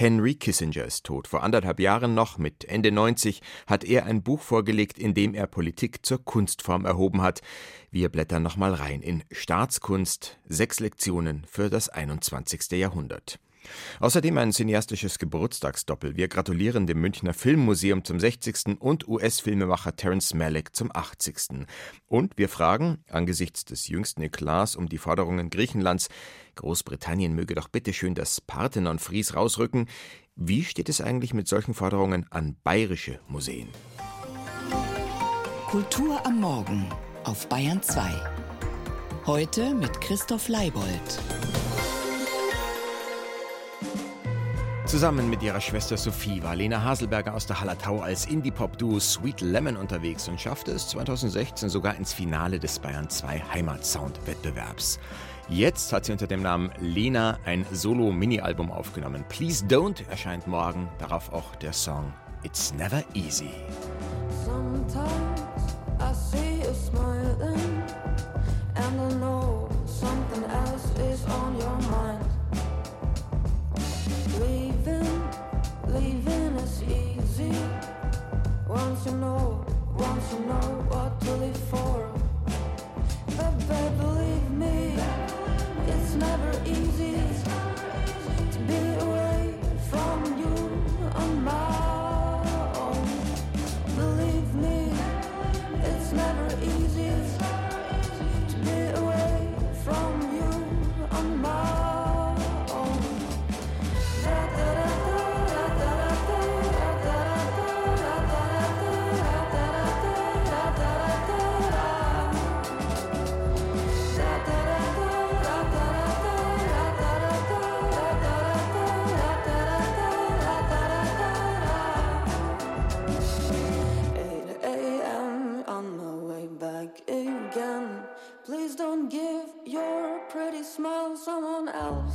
Henry 0.00 0.34
Kissinger 0.34 0.86
ist 0.86 1.04
tot. 1.04 1.28
Vor 1.28 1.42
anderthalb 1.42 1.78
Jahren 1.78 2.14
noch, 2.14 2.38
mit 2.38 2.64
Ende 2.64 2.90
90, 2.90 3.42
hat 3.66 3.84
er 3.84 4.06
ein 4.06 4.22
Buch 4.22 4.40
vorgelegt, 4.40 4.98
in 4.98 5.12
dem 5.12 5.34
er 5.34 5.46
Politik 5.46 6.06
zur 6.06 6.24
Kunstform 6.24 6.86
erhoben 6.86 7.20
hat. 7.20 7.42
Wir 7.90 8.08
blättern 8.08 8.42
nochmal 8.42 8.72
rein 8.72 9.02
in 9.02 9.22
Staatskunst, 9.30 10.38
sechs 10.48 10.80
Lektionen 10.80 11.44
für 11.46 11.68
das 11.68 11.90
21. 11.90 12.70
Jahrhundert. 12.78 13.38
Außerdem 14.00 14.38
ein 14.38 14.52
cineastisches 14.52 15.18
Geburtstagsdoppel. 15.18 16.16
Wir 16.16 16.28
gratulieren 16.28 16.86
dem 16.86 17.00
Münchner 17.00 17.34
Filmmuseum 17.34 18.04
zum 18.04 18.20
60. 18.20 18.80
und 18.80 19.08
US-Filmemacher 19.08 19.96
Terence 19.96 20.34
Malick 20.34 20.74
zum 20.74 20.90
80. 20.94 21.66
Und 22.06 22.38
wir 22.38 22.48
fragen, 22.48 22.98
angesichts 23.10 23.64
des 23.64 23.88
jüngsten 23.88 24.22
Eklats 24.22 24.76
um 24.76 24.88
die 24.88 24.98
Forderungen 24.98 25.50
Griechenlands, 25.50 26.08
Großbritannien 26.56 27.34
möge 27.34 27.54
doch 27.54 27.68
bitte 27.68 27.92
schön 27.92 28.14
das 28.14 28.40
Parthenon-Fries 28.40 29.34
rausrücken, 29.34 29.86
wie 30.36 30.64
steht 30.64 30.88
es 30.88 31.00
eigentlich 31.00 31.34
mit 31.34 31.48
solchen 31.48 31.74
Forderungen 31.74 32.26
an 32.30 32.56
bayerische 32.64 33.20
Museen? 33.28 33.68
Kultur 35.68 36.24
am 36.26 36.40
Morgen 36.40 36.86
auf 37.24 37.48
Bayern 37.48 37.82
2. 37.82 38.10
Heute 39.26 39.74
mit 39.74 40.00
Christoph 40.00 40.48
Leibold. 40.48 41.20
Zusammen 44.90 45.30
mit 45.30 45.40
ihrer 45.40 45.60
Schwester 45.60 45.96
Sophie 45.96 46.42
war 46.42 46.56
Lena 46.56 46.82
Haselberger 46.82 47.32
aus 47.32 47.46
der 47.46 47.60
Hallertau 47.60 48.00
als 48.00 48.26
Indie-Pop-Duo 48.26 48.98
Sweet 48.98 49.40
Lemon 49.40 49.76
unterwegs 49.76 50.26
und 50.26 50.40
schaffte 50.40 50.72
es 50.72 50.88
2016 50.88 51.68
sogar 51.68 51.94
ins 51.94 52.12
Finale 52.12 52.58
des 52.58 52.80
Bayern 52.80 53.08
2 53.08 53.40
Heimatsound-Wettbewerbs. 53.54 54.98
Jetzt 55.48 55.92
hat 55.92 56.06
sie 56.06 56.12
unter 56.12 56.26
dem 56.26 56.42
Namen 56.42 56.72
Lena 56.80 57.38
ein 57.44 57.64
Solo-Mini-Album 57.70 58.72
aufgenommen. 58.72 59.24
Please 59.28 59.64
Don't 59.64 60.08
erscheint 60.10 60.48
morgen, 60.48 60.88
darauf 60.98 61.32
auch 61.32 61.54
der 61.54 61.72
Song 61.72 62.12
It's 62.42 62.74
Never 62.74 63.04
Easy. 63.14 63.50
Sometimes 64.44 65.76
I 66.00 66.12
see 66.12 66.49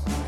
house. 0.04 0.25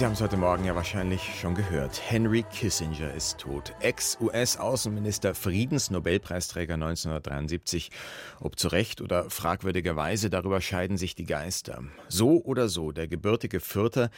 Sie 0.00 0.06
haben 0.06 0.12
es 0.14 0.22
heute 0.22 0.38
Morgen 0.38 0.64
ja 0.64 0.74
wahrscheinlich 0.74 1.38
schon 1.38 1.54
gehört. 1.54 2.00
Henry 2.08 2.42
Kissinger 2.44 3.12
ist 3.12 3.36
tot. 3.36 3.74
Ex-US-Außenminister, 3.80 5.34
Friedensnobelpreisträger 5.34 6.72
1973. 6.72 7.90
Ob 8.40 8.58
zu 8.58 8.68
Recht 8.68 9.02
oder 9.02 9.28
fragwürdigerweise, 9.28 10.30
darüber 10.30 10.62
scheiden 10.62 10.96
sich 10.96 11.16
die 11.16 11.26
Geister. 11.26 11.84
So 12.08 12.42
oder 12.42 12.70
so, 12.70 12.92
der 12.92 13.08
gebürtige 13.08 13.60
Fürther, 13.60 14.08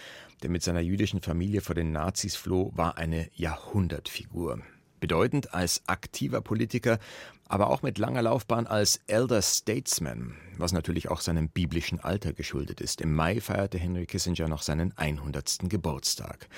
der 0.45 0.51
mit 0.51 0.63
seiner 0.63 0.79
jüdischen 0.79 1.21
Familie 1.21 1.63
vor 1.63 1.75
den 1.75 1.91
Nazis 1.91 2.37
floh, 2.37 2.71
war 2.77 2.97
eine 2.97 3.29
Jahrhundertfigur. 3.35 4.61
Bedeutend 5.01 5.53
als 5.53 5.83
aktiver 5.89 6.43
Politiker, 6.43 7.01
aber 7.53 7.69
auch 7.69 7.83
mit 7.83 7.99
langer 7.99 8.23
Laufbahn 8.23 8.67
als 8.67 9.01
Elder 9.09 9.43
Statesman, 9.43 10.35
was 10.57 10.73
natürlich 10.73 11.11
auch 11.11 11.21
seinem 11.21 11.51
biblischen 11.51 12.01
Alter 12.01 12.33
geschuldet 12.33 12.81
ist. 12.81 13.03
Im 13.03 13.15
Mai 13.15 13.43
feierte 13.43 13.77
Henry 13.77 14.07
Kissinger 14.07 14.49
noch 14.49 14.63
seinen 14.63 14.97
100. 14.97 15.59
Geburtstag. 15.65 16.49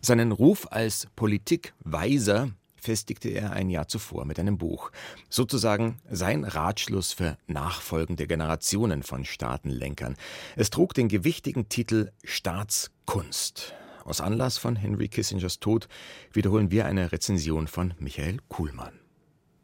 Seinen 0.00 0.32
Ruf 0.32 0.66
als 0.70 1.06
Politikweiser 1.16 2.48
festigte 2.76 3.28
er 3.28 3.52
ein 3.52 3.68
Jahr 3.68 3.88
zuvor 3.88 4.24
mit 4.24 4.38
einem 4.38 4.56
Buch. 4.56 4.90
Sozusagen 5.28 5.98
sein 6.10 6.44
Ratschluss 6.44 7.12
für 7.12 7.36
nachfolgende 7.46 8.26
Generationen 8.26 9.02
von 9.02 9.26
Staatenlenkern. 9.26 10.16
Es 10.56 10.70
trug 10.70 10.94
den 10.94 11.08
gewichtigen 11.08 11.68
Titel 11.68 12.10
Staatskunst. 12.24 13.74
Aus 14.02 14.22
Anlass 14.22 14.56
von 14.56 14.76
Henry 14.76 15.08
Kissingers 15.08 15.60
Tod 15.60 15.88
wiederholen 16.32 16.70
wir 16.70 16.86
eine 16.86 17.12
Rezension 17.12 17.66
von 17.66 17.92
Michael 17.98 18.38
Kuhlmann. 18.48 19.07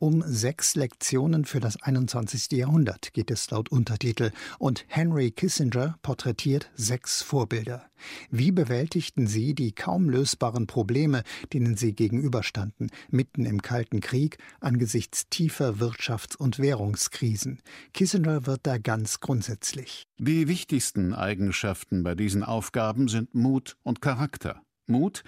Um 0.05 0.23
sechs 0.27 0.75
Lektionen 0.75 1.47
für 1.47 1.61
das 1.61 1.83
21. 1.83 2.53
Jahrhundert 2.53 3.15
geht 3.15 3.31
es 3.31 3.51
laut 3.51 3.71
Untertitel 3.71 4.33
und 4.59 4.85
Henry 4.87 5.31
Kissinger 5.31 5.99
porträtiert 6.03 6.71
sechs 6.75 7.23
Vorbilder. 7.23 7.87
Wie 8.31 8.53
bewältigten 8.53 9.27
sie 9.27 9.55
die 9.55 9.73
kaum 9.73 10.11
lösbaren 10.11 10.67
Probleme, 10.67 11.23
denen 11.55 11.79
sie 11.79 11.95
gegenüberstanden, 11.95 12.91
mitten 13.09 13.47
im 13.47 13.63
Kalten 13.63 14.01
Krieg 14.01 14.37
angesichts 14.61 15.31
tiefer 15.31 15.77
Wirtschafts- 15.77 16.37
und 16.37 16.59
Währungskrisen? 16.59 17.63
Kissinger 17.95 18.45
wird 18.45 18.61
da 18.65 18.77
ganz 18.77 19.21
grundsätzlich. 19.21 20.07
Die 20.19 20.49
wichtigsten 20.49 21.15
Eigenschaften 21.15 22.03
bei 22.03 22.15
diesen 22.15 22.43
Aufgaben 22.43 23.09
sind 23.09 23.35
Mut 23.35 23.79
und 23.83 24.03
Charakter. 24.03 24.61
Mut, 24.87 25.25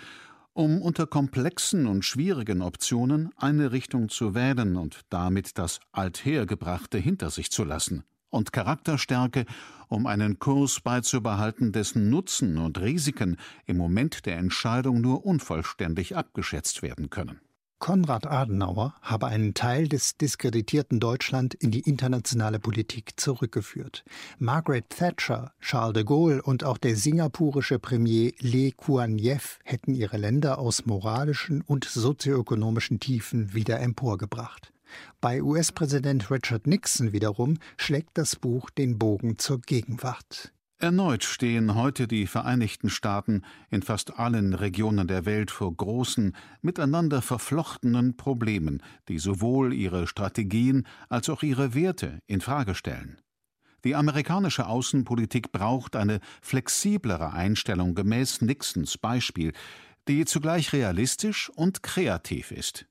um 0.56 0.80
unter 0.80 1.06
komplexen 1.06 1.86
und 1.86 2.02
schwierigen 2.02 2.62
Optionen 2.62 3.30
eine 3.36 3.72
Richtung 3.72 4.08
zu 4.08 4.34
wählen 4.34 4.76
und 4.76 5.02
damit 5.10 5.58
das 5.58 5.80
Althergebrachte 5.92 6.96
hinter 6.96 7.28
sich 7.28 7.50
zu 7.50 7.62
lassen, 7.62 8.04
und 8.30 8.54
Charakterstärke, 8.54 9.44
um 9.88 10.06
einen 10.06 10.38
Kurs 10.38 10.80
beizubehalten, 10.80 11.72
dessen 11.72 12.08
Nutzen 12.08 12.56
und 12.56 12.80
Risiken 12.80 13.36
im 13.66 13.76
Moment 13.76 14.24
der 14.24 14.38
Entscheidung 14.38 15.02
nur 15.02 15.26
unvollständig 15.26 16.16
abgeschätzt 16.16 16.82
werden 16.82 17.10
können. 17.10 17.40
Konrad 17.78 18.26
Adenauer 18.26 18.94
habe 19.02 19.26
einen 19.26 19.52
Teil 19.52 19.86
des 19.86 20.16
diskreditierten 20.16 20.98
Deutschland 20.98 21.54
in 21.54 21.70
die 21.70 21.80
internationale 21.80 22.58
Politik 22.58 23.20
zurückgeführt. 23.20 24.02
Margaret 24.38 24.88
Thatcher, 24.88 25.52
Charles 25.60 25.92
de 25.92 26.04
Gaulle 26.04 26.42
und 26.42 26.64
auch 26.64 26.78
der 26.78 26.96
singapurische 26.96 27.78
Premier 27.78 28.32
Lee 28.40 28.72
Kuan 28.72 29.18
Yew 29.18 29.38
hätten 29.64 29.94
ihre 29.94 30.16
Länder 30.16 30.58
aus 30.58 30.86
moralischen 30.86 31.60
und 31.60 31.84
sozioökonomischen 31.84 32.98
Tiefen 32.98 33.52
wieder 33.52 33.78
emporgebracht. 33.80 34.72
Bei 35.20 35.42
US-Präsident 35.42 36.30
Richard 36.30 36.66
Nixon 36.66 37.12
wiederum 37.12 37.58
schlägt 37.76 38.16
das 38.16 38.36
Buch 38.36 38.70
den 38.70 38.98
Bogen 38.98 39.38
zur 39.38 39.60
Gegenwart. 39.60 40.52
Erneut 40.78 41.24
stehen 41.24 41.74
heute 41.74 42.06
die 42.06 42.26
Vereinigten 42.26 42.90
Staaten 42.90 43.44
in 43.70 43.80
fast 43.80 44.18
allen 44.18 44.52
Regionen 44.52 45.08
der 45.08 45.24
Welt 45.24 45.50
vor 45.50 45.74
großen, 45.74 46.36
miteinander 46.60 47.22
verflochtenen 47.22 48.18
Problemen, 48.18 48.82
die 49.08 49.18
sowohl 49.18 49.72
ihre 49.72 50.06
Strategien 50.06 50.86
als 51.08 51.30
auch 51.30 51.42
ihre 51.42 51.72
Werte 51.72 52.20
in 52.26 52.42
Frage 52.42 52.74
stellen. 52.74 53.22
Die 53.84 53.94
amerikanische 53.94 54.66
Außenpolitik 54.66 55.50
braucht 55.50 55.96
eine 55.96 56.20
flexiblere 56.42 57.32
Einstellung 57.32 57.94
gemäß 57.94 58.42
Nixons 58.42 58.98
Beispiel, 58.98 59.54
die 60.08 60.26
zugleich 60.26 60.74
realistisch 60.74 61.48
und 61.54 61.82
kreativ 61.82 62.50
ist. 62.50 62.86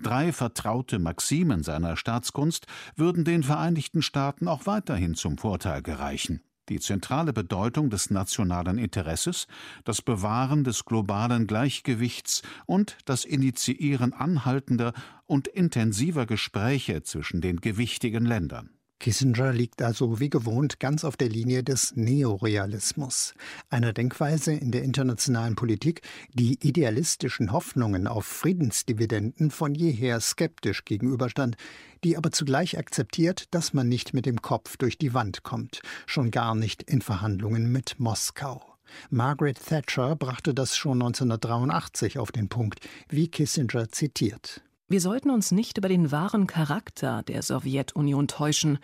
Drei 0.00 0.32
vertraute 0.32 1.00
Maximen 1.00 1.64
seiner 1.64 1.96
Staatskunst 1.96 2.68
würden 2.94 3.24
den 3.24 3.42
Vereinigten 3.42 4.02
Staaten 4.02 4.46
auch 4.46 4.66
weiterhin 4.66 5.16
zum 5.16 5.36
Vorteil 5.36 5.82
gereichen 5.82 6.40
die 6.68 6.80
zentrale 6.80 7.32
Bedeutung 7.32 7.90
des 7.90 8.10
nationalen 8.10 8.78
Interesses, 8.78 9.46
das 9.84 10.02
Bewahren 10.02 10.64
des 10.64 10.84
globalen 10.84 11.46
Gleichgewichts 11.46 12.42
und 12.66 12.96
das 13.04 13.24
Initiieren 13.24 14.12
anhaltender 14.12 14.92
und 15.26 15.48
intensiver 15.48 16.26
Gespräche 16.26 17.02
zwischen 17.02 17.40
den 17.40 17.60
gewichtigen 17.60 18.24
Ländern. 18.24 18.73
Kissinger 19.00 19.52
liegt 19.52 19.82
also 19.82 20.20
wie 20.20 20.30
gewohnt 20.30 20.80
ganz 20.80 21.04
auf 21.04 21.16
der 21.16 21.28
Linie 21.28 21.62
des 21.62 21.94
Neorealismus, 21.96 23.34
einer 23.68 23.92
Denkweise 23.92 24.52
in 24.52 24.70
der 24.70 24.82
internationalen 24.82 25.56
Politik, 25.56 26.02
die 26.32 26.58
idealistischen 26.66 27.52
Hoffnungen 27.52 28.06
auf 28.06 28.24
Friedensdividenden 28.24 29.50
von 29.50 29.74
jeher 29.74 30.20
skeptisch 30.20 30.84
gegenüberstand, 30.84 31.56
die 32.02 32.16
aber 32.16 32.30
zugleich 32.30 32.78
akzeptiert, 32.78 33.52
dass 33.52 33.74
man 33.74 33.88
nicht 33.88 34.14
mit 34.14 34.26
dem 34.26 34.40
Kopf 34.40 34.76
durch 34.76 34.96
die 34.96 35.12
Wand 35.12 35.42
kommt, 35.42 35.82
schon 36.06 36.30
gar 36.30 36.54
nicht 36.54 36.82
in 36.82 37.02
Verhandlungen 37.02 37.70
mit 37.70 37.98
Moskau. 37.98 38.62
Margaret 39.10 39.58
Thatcher 39.58 40.16
brachte 40.16 40.54
das 40.54 40.76
schon 40.76 41.02
1983 41.02 42.18
auf 42.18 42.32
den 42.32 42.48
Punkt, 42.48 42.80
wie 43.08 43.28
Kissinger 43.28 43.88
zitiert. 43.90 44.62
Wir 44.94 45.00
sollten 45.00 45.30
uns 45.30 45.50
nicht 45.50 45.76
über 45.76 45.88
den 45.88 46.12
wahren 46.12 46.46
Charakter 46.46 47.24
der 47.24 47.42
Sowjetunion 47.42 48.28
täuschen, 48.28 48.78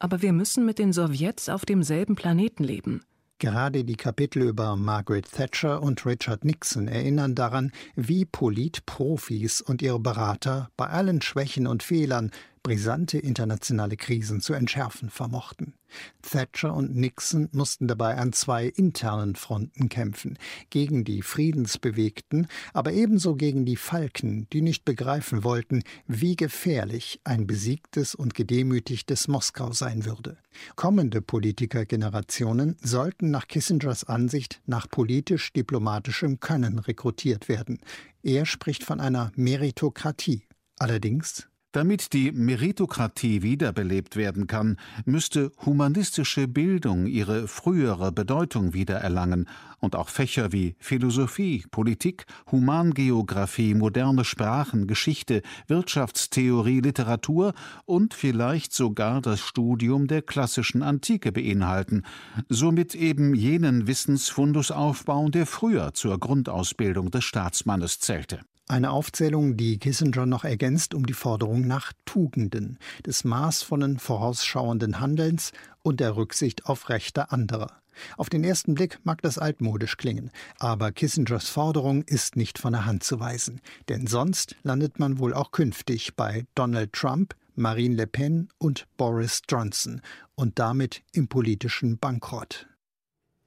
aber 0.00 0.20
wir 0.20 0.32
müssen 0.32 0.66
mit 0.66 0.80
den 0.80 0.92
Sowjets 0.92 1.48
auf 1.48 1.64
demselben 1.64 2.16
Planeten 2.16 2.64
leben. 2.64 3.04
Gerade 3.38 3.84
die 3.84 3.94
Kapitel 3.94 4.42
über 4.42 4.74
Margaret 4.74 5.30
Thatcher 5.30 5.80
und 5.80 6.04
Richard 6.04 6.44
Nixon 6.44 6.88
erinnern 6.88 7.36
daran, 7.36 7.70
wie 7.94 8.24
Politprofis 8.24 9.60
und 9.60 9.82
ihre 9.82 10.00
Berater 10.00 10.68
bei 10.76 10.88
allen 10.88 11.22
Schwächen 11.22 11.68
und 11.68 11.84
Fehlern 11.84 12.32
brisante 12.64 13.18
internationale 13.18 13.96
Krisen 13.96 14.40
zu 14.40 14.54
entschärfen 14.54 15.10
vermochten. 15.10 15.74
Thatcher 16.22 16.74
und 16.74 16.94
Nixon 16.94 17.48
mussten 17.52 17.88
dabei 17.88 18.16
an 18.16 18.32
zwei 18.32 18.66
internen 18.66 19.34
Fronten 19.34 19.88
kämpfen, 19.88 20.38
gegen 20.70 21.04
die 21.04 21.22
Friedensbewegten, 21.22 22.46
aber 22.72 22.92
ebenso 22.92 23.34
gegen 23.34 23.64
die 23.64 23.76
Falken, 23.76 24.46
die 24.52 24.62
nicht 24.62 24.84
begreifen 24.84 25.44
wollten, 25.44 25.82
wie 26.06 26.36
gefährlich 26.36 27.20
ein 27.24 27.46
besiegtes 27.46 28.14
und 28.14 28.34
gedemütigtes 28.34 29.28
Moskau 29.28 29.72
sein 29.72 30.04
würde. 30.04 30.38
Kommende 30.76 31.22
Politikergenerationen 31.22 32.76
sollten 32.82 33.30
nach 33.30 33.48
Kissingers 33.48 34.04
Ansicht 34.04 34.60
nach 34.66 34.88
politisch-diplomatischem 34.88 36.40
Können 36.40 36.78
rekrutiert 36.78 37.48
werden. 37.48 37.78
Er 38.22 38.46
spricht 38.46 38.84
von 38.84 39.00
einer 39.00 39.32
Meritokratie. 39.34 40.42
Allerdings 40.78 41.48
damit 41.72 42.12
die 42.12 42.32
Meritokratie 42.32 43.42
wiederbelebt 43.42 44.16
werden 44.16 44.46
kann, 44.46 44.78
müsste 45.04 45.50
humanistische 45.64 46.46
Bildung 46.46 47.06
ihre 47.06 47.48
frühere 47.48 48.12
Bedeutung 48.12 48.74
wiedererlangen 48.74 49.48
und 49.80 49.96
auch 49.96 50.08
Fächer 50.08 50.52
wie 50.52 50.76
Philosophie, 50.78 51.64
Politik, 51.70 52.26
Humangeographie, 52.50 53.74
moderne 53.74 54.24
Sprachen, 54.24 54.86
Geschichte, 54.86 55.42
Wirtschaftstheorie, 55.66 56.80
Literatur 56.80 57.52
und 57.84 58.14
vielleicht 58.14 58.72
sogar 58.72 59.20
das 59.20 59.40
Studium 59.40 60.06
der 60.06 60.22
klassischen 60.22 60.82
Antike 60.82 61.32
beinhalten, 61.32 62.02
somit 62.48 62.94
eben 62.94 63.34
jenen 63.34 63.86
Wissensfundus 63.86 64.70
aufbauen, 64.70 65.32
der 65.32 65.46
früher 65.46 65.94
zur 65.94 66.20
Grundausbildung 66.20 67.10
des 67.10 67.24
Staatsmannes 67.24 67.98
zählte. 67.98 68.40
Eine 68.68 68.92
Aufzählung, 68.92 69.56
die 69.56 69.78
Kissinger 69.78 70.24
noch 70.24 70.44
ergänzt 70.44 70.94
um 70.94 71.04
die 71.04 71.12
Forderung 71.12 71.66
nach 71.66 71.92
Tugenden, 72.04 72.78
des 73.04 73.24
maßvollen, 73.24 73.98
vorausschauenden 73.98 75.00
Handelns 75.00 75.52
und 75.82 76.00
der 76.00 76.16
Rücksicht 76.16 76.66
auf 76.66 76.88
Rechte 76.88 77.32
anderer. 77.32 77.82
Auf 78.16 78.30
den 78.30 78.44
ersten 78.44 78.74
Blick 78.74 79.00
mag 79.04 79.20
das 79.22 79.38
altmodisch 79.38 79.96
klingen, 79.96 80.30
aber 80.58 80.92
Kissingers 80.92 81.48
Forderung 81.48 82.02
ist 82.04 82.36
nicht 82.36 82.58
von 82.58 82.72
der 82.72 82.86
Hand 82.86 83.04
zu 83.04 83.20
weisen, 83.20 83.60
denn 83.88 84.06
sonst 84.06 84.56
landet 84.62 84.98
man 84.98 85.18
wohl 85.18 85.34
auch 85.34 85.50
künftig 85.50 86.16
bei 86.16 86.46
Donald 86.54 86.92
Trump, 86.92 87.34
Marine 87.54 87.96
Le 87.96 88.06
Pen 88.06 88.48
und 88.58 88.86
Boris 88.96 89.42
Johnson 89.48 90.00
und 90.34 90.58
damit 90.58 91.02
im 91.12 91.28
politischen 91.28 91.98
Bankrott. 91.98 92.66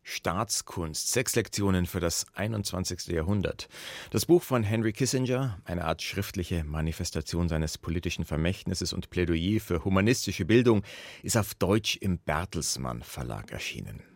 Staatskunst, 0.07 1.12
sechs 1.12 1.36
Lektionen 1.36 1.88
für 1.88 2.00
das 2.00 2.28
21. 2.36 3.07
Jahrhundert. 3.07 3.68
Das 4.12 4.28
Buch 4.28 4.44
von 4.44 4.62
Henry 4.62 4.94
Kissinger, 4.94 5.60
eine 5.66 5.84
Art 5.84 6.04
schriftliche 6.04 6.63
Manifestation 6.63 7.50
seines 7.50 7.80
politischen 7.80 8.24
Vermächtnisses 8.24 8.94
und 8.94 9.10
Plädoyer 9.10 9.60
für 9.60 9.84
humanistische 9.84 10.46
Bildung, 10.46 10.84
ist 11.24 11.38
auf 11.38 11.56
Deutsch 11.56 11.98
im 11.98 12.19
Bertelsmann 12.19 13.02
Verlag 13.02 13.52
erschienen. 13.52 14.15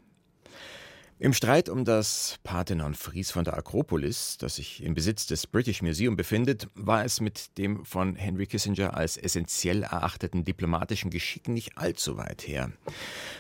Im 1.22 1.34
Streit 1.34 1.68
um 1.68 1.84
das 1.84 2.40
Parthenon 2.46 2.94
Fries 2.94 3.30
von 3.30 3.44
der 3.44 3.58
Akropolis, 3.58 4.38
das 4.38 4.56
sich 4.56 4.82
im 4.82 4.94
Besitz 4.94 5.28
des 5.28 5.48
British 5.48 5.82
Museum 5.82 6.16
befindet, 6.16 6.70
war 6.76 7.04
es 7.04 7.20
mit 7.20 7.58
dem 7.58 7.84
von 7.84 8.16
Henry 8.16 8.48
Kissinger 8.48 8.96
als 8.96 9.18
essentiell 9.18 9.84
erachteten 9.84 10.46
diplomatischen 10.46 11.12
Geschick 11.12 11.50
nicht 11.50 11.78
allzu 11.78 12.16
weit 12.16 12.48
her. 12.48 12.72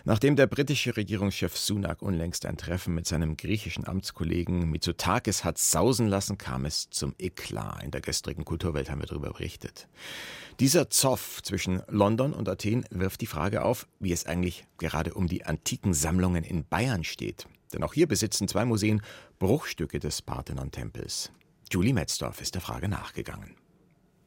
Nachdem 0.03 0.35
der 0.35 0.47
britische 0.47 0.97
Regierungschef 0.97 1.55
Sunak 1.55 2.01
unlängst 2.01 2.45
ein 2.45 2.57
Treffen 2.57 2.95
mit 2.95 3.07
seinem 3.07 3.37
griechischen 3.37 3.87
Amtskollegen 3.87 4.69
Mitsotakis 4.69 5.45
hat 5.45 5.57
sausen 5.57 6.07
lassen, 6.07 6.37
kam 6.37 6.65
es 6.65 6.89
zum 6.89 7.15
Eklat. 7.17 7.81
In 7.81 7.91
der 7.91 8.01
gestrigen 8.01 8.43
Kulturwelt 8.43 8.91
haben 8.91 8.99
wir 8.99 9.07
darüber 9.07 9.31
berichtet. 9.31 9.87
Dieser 10.59 10.89
Zoff 10.89 11.41
zwischen 11.43 11.81
London 11.87 12.33
und 12.33 12.49
Athen 12.49 12.83
wirft 12.89 13.21
die 13.21 13.25
Frage 13.25 13.63
auf, 13.63 13.87
wie 14.01 14.11
es 14.11 14.25
eigentlich 14.25 14.65
gerade 14.79 15.13
um 15.13 15.27
die 15.27 15.45
antiken 15.45 15.93
Sammlungen 15.93 16.43
in 16.43 16.65
Bayern 16.65 17.05
steht. 17.05 17.47
Denn 17.73 17.83
auch 17.83 17.93
hier 17.93 18.07
besitzen 18.07 18.47
zwei 18.47 18.65
Museen 18.65 19.01
Bruchstücke 19.37 19.99
des 19.99 20.21
Parthenon-Tempels. 20.21 21.31
Julie 21.71 21.93
Metzdorf 21.93 22.41
ist 22.41 22.55
der 22.55 22.61
Frage 22.61 22.87
nachgegangen. 22.87 23.55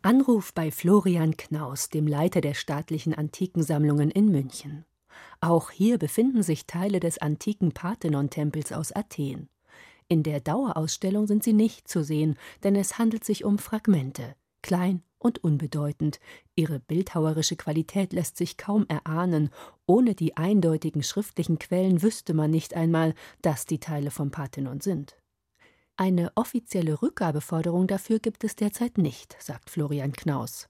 Anruf 0.03 0.53
bei 0.53 0.71
Florian 0.71 1.37
Knaus, 1.37 1.89
dem 1.89 2.07
Leiter 2.07 2.41
der 2.41 2.55
staatlichen 2.55 3.15
Antikensammlungen 3.15 4.11
in 4.11 4.31
München. 4.31 4.85
Auch 5.41 5.71
hier 5.71 5.99
befinden 5.99 6.43
sich 6.43 6.67
Teile 6.67 7.01
des 7.01 7.19
antiken 7.19 7.73
Parthenon-Tempels 7.73 8.73
aus 8.73 8.93
Athen. 8.93 9.49
In 10.09 10.23
der 10.23 10.41
Dauerausstellung 10.41 11.27
sind 11.27 11.43
sie 11.43 11.53
nicht 11.53 11.89
zu 11.89 12.03
sehen, 12.05 12.37
denn 12.65 12.77
es 12.77 12.99
handelt 12.99 13.25
sich 13.25 13.45
um 13.45 13.59
Fragmente, 13.59 14.35
klein 14.63 15.03
und 15.23 15.43
unbedeutend. 15.43 16.21
Ihre 16.55 16.81
bildhauerische 16.81 17.57
Qualität 17.57 18.13
lässt 18.13 18.37
sich 18.37 18.57
kaum 18.57 18.87
erahnen. 18.89 19.51
Ohne 19.87 20.15
die 20.15 20.37
eindeutigen 20.37 21.03
schriftlichen 21.03 21.59
Quellen 21.59 22.03
wüsste 22.03 22.35
man 22.35 22.51
nicht 22.51 22.75
einmal, 22.75 23.15
dass 23.41 23.67
die 23.67 23.81
Teile 23.81 24.11
vom 24.11 24.31
Parthenon 24.31 24.81
sind. 24.81 25.17
Eine 25.97 26.33
offizielle 26.35 27.03
Rückgabeforderung 27.03 27.87
dafür 27.87 28.19
gibt 28.19 28.45
es 28.45 28.57
derzeit 28.57 28.99
nicht, 28.99 29.37
sagt 29.41 29.71
Florian 29.71 30.13
Knaus. 30.13 30.69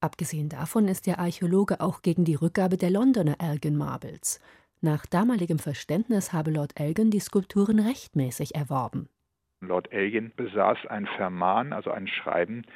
Abgesehen 0.00 0.48
davon 0.48 0.88
ist 0.88 1.06
der 1.06 1.20
Archäologe 1.20 1.80
auch 1.80 2.02
gegen 2.02 2.24
die 2.24 2.34
Rückgabe 2.34 2.76
der 2.76 2.90
Londoner 2.90 3.36
Elgin 3.38 3.76
Marbles. 3.76 4.40
Nach 4.80 5.06
damaligem 5.06 5.60
Verständnis 5.60 6.32
habe 6.32 6.50
Lord 6.50 6.80
Elgin 6.80 7.12
die 7.12 7.20
Skulpturen 7.20 7.78
rechtmäßig 7.78 8.56
erworben. 8.56 9.08
Lord 9.60 9.92
Elgin 9.92 10.32
besaß 10.34 10.78
ein 10.88 11.06
Ferman, 11.06 11.72
also 11.72 11.92
ein 11.92 12.08
Schreiben, 12.08 12.66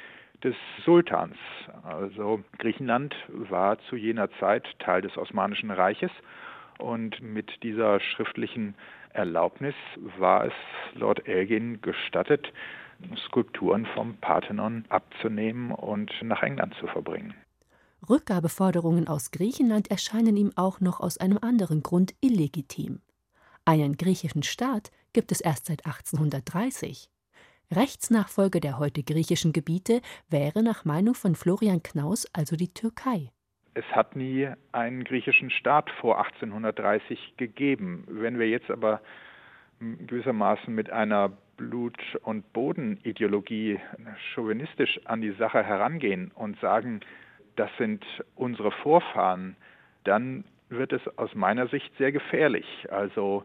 des 0.43 0.55
Sultans. 0.85 1.35
Also 1.83 2.43
Griechenland 2.59 3.15
war 3.27 3.79
zu 3.89 3.95
jener 3.95 4.29
Zeit 4.39 4.65
Teil 4.79 5.01
des 5.01 5.17
Osmanischen 5.17 5.71
Reiches 5.71 6.11
und 6.77 7.21
mit 7.21 7.63
dieser 7.63 7.99
schriftlichen 7.99 8.75
Erlaubnis 9.13 9.75
war 10.19 10.45
es 10.45 10.53
Lord 10.93 11.27
Elgin 11.27 11.81
gestattet, 11.81 12.51
Skulpturen 13.15 13.85
vom 13.93 14.17
Parthenon 14.17 14.85
abzunehmen 14.89 15.71
und 15.71 16.11
nach 16.21 16.43
England 16.43 16.75
zu 16.79 16.87
verbringen. 16.87 17.33
Rückgabeforderungen 18.09 19.07
aus 19.07 19.31
Griechenland 19.31 19.89
erscheinen 19.89 20.37
ihm 20.37 20.51
auch 20.55 20.79
noch 20.79 20.99
aus 20.99 21.17
einem 21.17 21.39
anderen 21.41 21.81
Grund 21.81 22.13
illegitim. 22.21 23.01
Einen 23.65 23.97
griechischen 23.97 24.43
Staat 24.43 24.91
gibt 25.13 25.31
es 25.31 25.41
erst 25.41 25.65
seit 25.65 25.85
1830. 25.85 27.09
Rechtsnachfolger 27.73 28.61
der 28.61 28.79
heute 28.79 29.03
griechischen 29.03 29.51
Gebiete 29.51 30.01
wäre 30.29 30.63
nach 30.63 30.85
Meinung 30.85 31.15
von 31.15 31.35
Florian 31.35 31.83
Knaus 31.83 32.25
also 32.33 32.55
die 32.55 32.73
Türkei. 32.73 33.29
es 33.73 33.85
hat 33.91 34.15
nie 34.15 34.49
einen 34.71 35.03
griechischen 35.03 35.51
Staat 35.51 35.89
vor 35.99 36.17
1830 36.17 37.35
gegeben. 37.37 38.05
Wenn 38.07 38.39
wir 38.39 38.47
jetzt 38.49 38.71
aber 38.71 39.01
gewissermaßen 39.79 40.73
mit 40.73 40.89
einer 40.89 41.29
Blut- 41.57 42.17
und 42.23 42.51
Bodenideologie 42.53 43.79
chauvinistisch 44.33 44.99
an 45.05 45.21
die 45.21 45.33
Sache 45.33 45.61
herangehen 45.61 46.31
und 46.33 46.59
sagen, 46.59 47.01
das 47.55 47.69
sind 47.77 48.03
unsere 48.35 48.71
Vorfahren, 48.71 49.57
dann 50.05 50.45
wird 50.69 50.93
es 50.93 51.01
aus 51.17 51.35
meiner 51.35 51.67
Sicht 51.67 51.91
sehr 51.97 52.11
gefährlich. 52.11 52.87
Also 52.89 53.43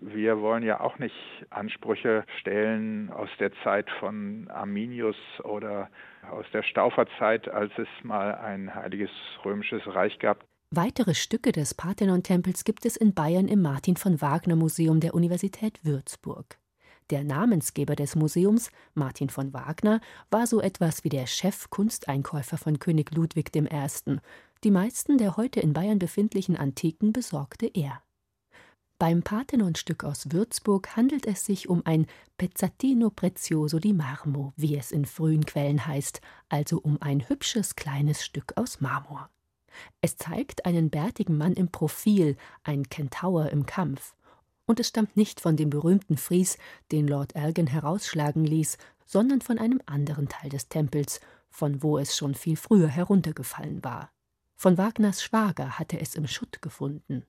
wir 0.00 0.40
wollen 0.40 0.62
ja 0.62 0.80
auch 0.80 0.98
nicht 0.98 1.14
Ansprüche 1.50 2.24
stellen 2.40 3.10
aus 3.10 3.28
der 3.38 3.50
Zeit 3.62 3.88
von 4.00 4.48
Arminius 4.50 5.16
oder 5.42 5.88
aus 6.30 6.46
der 6.52 6.62
Stauferzeit, 6.62 7.48
als 7.48 7.72
es 7.78 7.88
mal 8.02 8.34
ein 8.34 8.74
heiliges 8.74 9.10
römisches 9.44 9.82
Reich 9.86 10.18
gab. 10.18 10.44
Weitere 10.70 11.14
Stücke 11.14 11.52
des 11.52 11.74
Parthenon-Tempels 11.74 12.64
gibt 12.64 12.84
es 12.84 12.96
in 12.96 13.14
Bayern 13.14 13.48
im 13.48 13.62
Martin 13.62 13.96
von 13.96 14.20
Wagner 14.20 14.56
Museum 14.56 15.00
der 15.00 15.14
Universität 15.14 15.84
Würzburg. 15.84 16.58
Der 17.10 17.22
Namensgeber 17.22 17.96
des 17.96 18.16
Museums, 18.16 18.70
Martin 18.94 19.28
von 19.28 19.52
Wagner, 19.52 20.00
war 20.30 20.46
so 20.46 20.60
etwas 20.60 21.04
wie 21.04 21.10
der 21.10 21.26
Chef-Kunsteinkäufer 21.26 22.56
von 22.56 22.78
König 22.78 23.14
Ludwig 23.14 23.54
I. 23.54 23.68
Die 24.64 24.70
meisten 24.70 25.18
der 25.18 25.36
heute 25.36 25.60
in 25.60 25.74
Bayern 25.74 25.98
befindlichen 25.98 26.56
Antiken 26.56 27.12
besorgte 27.12 27.66
er. 27.66 28.02
Beim 28.98 29.22
Parthenon-Stück 29.22 30.04
aus 30.04 30.30
Würzburg 30.30 30.96
handelt 30.96 31.26
es 31.26 31.44
sich 31.44 31.68
um 31.68 31.82
ein 31.84 32.06
Pezzatino 32.38 33.10
prezioso 33.10 33.80
di 33.80 33.92
Marmo, 33.92 34.52
wie 34.56 34.76
es 34.76 34.92
in 34.92 35.04
frühen 35.04 35.44
Quellen 35.44 35.84
heißt, 35.84 36.20
also 36.48 36.78
um 36.78 37.02
ein 37.02 37.28
hübsches 37.28 37.74
kleines 37.74 38.24
Stück 38.24 38.52
aus 38.56 38.80
Marmor. 38.80 39.30
Es 40.00 40.16
zeigt 40.16 40.64
einen 40.64 40.90
bärtigen 40.90 41.36
Mann 41.36 41.54
im 41.54 41.70
Profil, 41.70 42.36
ein 42.62 42.88
Kentaur 42.88 43.50
im 43.50 43.66
Kampf. 43.66 44.14
Und 44.64 44.78
es 44.78 44.88
stammt 44.88 45.16
nicht 45.16 45.40
von 45.40 45.56
dem 45.56 45.70
berühmten 45.70 46.16
Fries, 46.16 46.56
den 46.92 47.08
Lord 47.08 47.34
Elgin 47.34 47.66
herausschlagen 47.66 48.44
ließ, 48.44 48.78
sondern 49.04 49.40
von 49.40 49.58
einem 49.58 49.80
anderen 49.86 50.28
Teil 50.28 50.50
des 50.50 50.68
Tempels, 50.68 51.20
von 51.50 51.82
wo 51.82 51.98
es 51.98 52.16
schon 52.16 52.34
viel 52.34 52.56
früher 52.56 52.88
heruntergefallen 52.88 53.82
war. 53.82 54.10
Von 54.54 54.78
Wagners 54.78 55.22
Schwager 55.22 55.80
hatte 55.80 56.00
es 56.00 56.14
im 56.14 56.28
Schutt 56.28 56.62
gefunden. 56.62 57.24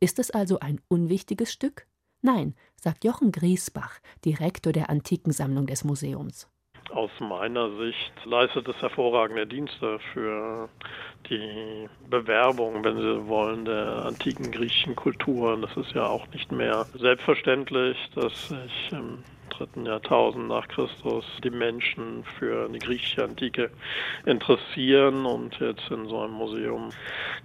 Ist 0.00 0.18
es 0.18 0.30
also 0.30 0.60
ein 0.60 0.80
unwichtiges 0.88 1.52
Stück? 1.52 1.86
Nein, 2.22 2.54
sagt 2.76 3.04
Jochen 3.04 3.32
Griesbach, 3.32 3.98
Direktor 4.24 4.72
der 4.72 4.88
Antikensammlung 4.88 5.66
des 5.66 5.84
Museums. 5.84 6.48
Aus 6.90 7.10
meiner 7.18 7.76
Sicht 7.78 8.12
leistet 8.24 8.68
es 8.68 8.76
hervorragende 8.80 9.46
Dienste 9.46 9.98
für 10.12 10.68
die 11.28 11.88
Bewerbung, 12.08 12.84
wenn 12.84 12.96
Sie 12.98 13.26
wollen, 13.26 13.64
der 13.64 14.04
antiken 14.06 14.50
griechischen 14.50 14.94
Kultur. 14.94 15.58
Das 15.60 15.76
ist 15.76 15.92
ja 15.94 16.06
auch 16.06 16.26
nicht 16.28 16.52
mehr 16.52 16.86
selbstverständlich, 16.94 17.96
dass 18.14 18.48
sich 18.48 18.92
im 18.92 19.24
dritten 19.56 19.86
Jahrtausend 19.86 20.48
nach 20.48 20.68
Christus 20.68 21.24
die 21.42 21.50
Menschen 21.50 22.24
für 22.38 22.68
die 22.68 22.78
griechische 22.78 23.24
Antike 23.24 23.70
interessieren 24.26 25.26
und 25.26 25.58
jetzt 25.60 25.90
in 25.90 26.08
so 26.08 26.20
einem 26.20 26.34
Museum 26.34 26.90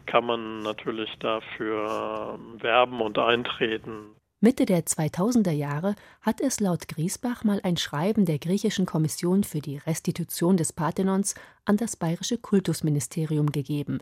kann 0.05 0.25
man 0.25 0.61
natürlich 0.61 1.09
dafür 1.19 2.39
werben 2.59 3.01
und 3.01 3.17
eintreten. 3.17 4.15
Mitte 4.41 4.65
der 4.65 4.85
2000er 4.85 5.51
Jahre 5.51 5.95
hat 6.21 6.39
es 6.39 6.61
laut 6.61 6.87
Griesbach 6.87 7.43
mal 7.43 7.59
ein 7.63 7.75
Schreiben 7.75 8.25
der 8.25 8.39
griechischen 8.39 8.85
Kommission 8.85 9.43
für 9.43 9.59
die 9.59 9.77
Restitution 9.77 10.55
des 10.55 10.71
Parthenons 10.71 11.35
an 11.65 11.75
das 11.75 11.97
bayerische 11.97 12.37
Kultusministerium 12.37 13.51
gegeben. 13.51 13.99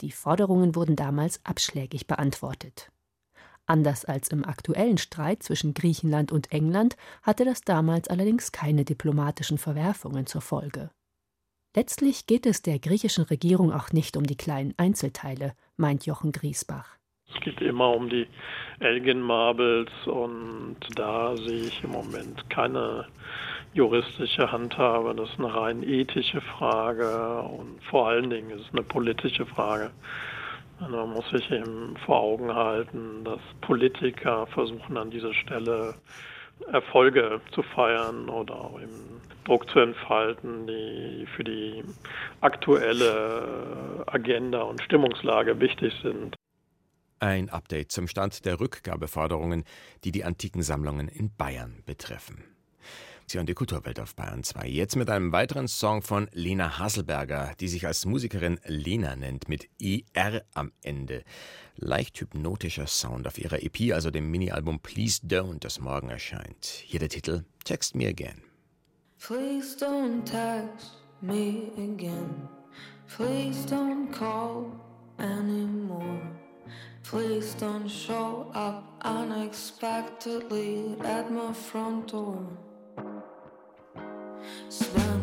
Die 0.00 0.12
Forderungen 0.12 0.76
wurden 0.76 0.94
damals 0.94 1.40
abschlägig 1.44 2.06
beantwortet. 2.06 2.92
Anders 3.70 4.04
als 4.04 4.30
im 4.30 4.44
aktuellen 4.44 4.98
Streit 4.98 5.44
zwischen 5.44 5.74
Griechenland 5.74 6.32
und 6.32 6.50
England 6.50 6.96
hatte 7.22 7.44
das 7.44 7.60
damals 7.60 8.08
allerdings 8.08 8.50
keine 8.50 8.84
diplomatischen 8.84 9.58
Verwerfungen 9.58 10.26
zur 10.26 10.40
Folge. 10.40 10.90
Letztlich 11.76 12.26
geht 12.26 12.46
es 12.46 12.62
der 12.62 12.80
griechischen 12.80 13.22
Regierung 13.22 13.72
auch 13.72 13.92
nicht 13.92 14.16
um 14.16 14.24
die 14.24 14.36
kleinen 14.36 14.74
Einzelteile, 14.76 15.52
meint 15.76 16.04
Jochen 16.04 16.32
Griesbach. 16.32 16.96
Es 17.32 17.40
geht 17.42 17.60
immer 17.60 17.94
um 17.94 18.10
die 18.10 18.26
Elgin 18.80 19.20
Marbles 19.20 19.92
und 20.04 20.78
da 20.96 21.36
sehe 21.36 21.68
ich 21.68 21.84
im 21.84 21.92
Moment 21.92 22.50
keine 22.50 23.06
juristische 23.72 24.50
Handhabe. 24.50 25.14
Das 25.14 25.30
ist 25.30 25.38
eine 25.38 25.54
rein 25.54 25.84
ethische 25.84 26.40
Frage 26.40 27.42
und 27.42 27.80
vor 27.84 28.08
allen 28.08 28.30
Dingen 28.30 28.50
ist 28.50 28.62
es 28.62 28.72
eine 28.72 28.82
politische 28.82 29.46
Frage. 29.46 29.92
Man 30.80 31.10
muss 31.10 31.28
sich 31.30 31.50
eben 31.50 31.96
vor 32.06 32.20
Augen 32.20 32.54
halten, 32.54 33.22
dass 33.24 33.40
Politiker 33.60 34.46
versuchen 34.46 34.96
an 34.96 35.10
dieser 35.10 35.34
Stelle 35.34 35.94
Erfolge 36.72 37.40
zu 37.52 37.62
feiern 37.62 38.28
oder 38.28 38.54
auch 38.54 38.80
eben 38.80 39.20
Druck 39.44 39.68
zu 39.70 39.80
entfalten, 39.80 40.66
die 40.66 41.26
für 41.36 41.44
die 41.44 41.82
aktuelle 42.40 44.04
Agenda 44.06 44.62
und 44.62 44.82
Stimmungslage 44.82 45.58
wichtig 45.60 45.92
sind. 46.02 46.36
Ein 47.18 47.50
Update 47.50 47.92
zum 47.92 48.08
Stand 48.08 48.44
der 48.46 48.60
Rückgabeforderungen, 48.60 49.64
die 50.04 50.12
die 50.12 50.24
antiken 50.24 50.62
Sammlungen 50.62 51.08
in 51.08 51.34
Bayern 51.36 51.82
betreffen. 51.84 52.44
Hören 53.34 53.46
die 53.46 53.54
Kulturwelt 53.54 54.00
auf 54.00 54.14
Bayern 54.14 54.42
2. 54.42 54.66
Jetzt 54.66 54.96
mit 54.96 55.08
einem 55.08 55.30
weiteren 55.32 55.68
Song 55.68 56.02
von 56.02 56.28
Lena 56.32 56.78
Haselberger, 56.78 57.54
die 57.60 57.68
sich 57.68 57.86
als 57.86 58.06
Musikerin 58.06 58.58
Lena 58.64 59.14
nennt, 59.16 59.48
mit 59.48 59.68
ER 59.80 60.42
am 60.54 60.72
Ende. 60.82 61.22
Leicht 61.76 62.20
hypnotischer 62.20 62.86
Sound 62.86 63.26
auf 63.26 63.38
ihrer 63.38 63.62
EP, 63.62 63.92
also 63.92 64.10
dem 64.10 64.30
Mini-Album 64.30 64.80
Please 64.80 65.20
Don't, 65.26 65.60
das 65.60 65.80
morgen 65.80 66.10
erscheint. 66.10 66.64
Hier 66.64 67.00
der 67.00 67.08
Titel 67.08 67.44
Text 67.64 67.94
Me 67.94 68.08
Again. 68.08 68.42
Please 69.18 69.76
don't 69.76 70.24
text 70.24 70.96
me 71.20 71.70
again. 71.76 72.48
Please 73.06 73.66
don't 73.66 74.10
call 74.12 74.72
anymore. 75.18 76.20
Please 77.02 77.54
don't 77.58 77.88
show 77.88 78.50
up 78.54 78.82
unexpectedly 79.04 80.96
at 81.04 81.30
my 81.30 81.52
front 81.52 82.12
door. 82.12 82.46
Slow 84.68 85.19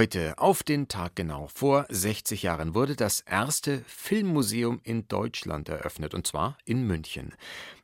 Heute, 0.00 0.38
auf 0.38 0.62
den 0.62 0.88
Tag 0.88 1.14
genau, 1.14 1.46
vor 1.48 1.84
60 1.90 2.42
Jahren, 2.42 2.74
wurde 2.74 2.96
das 2.96 3.20
erste 3.20 3.84
Filmmuseum 3.86 4.80
in 4.82 5.06
Deutschland 5.08 5.68
eröffnet, 5.68 6.14
und 6.14 6.26
zwar 6.26 6.56
in 6.64 6.86
München. 6.86 7.34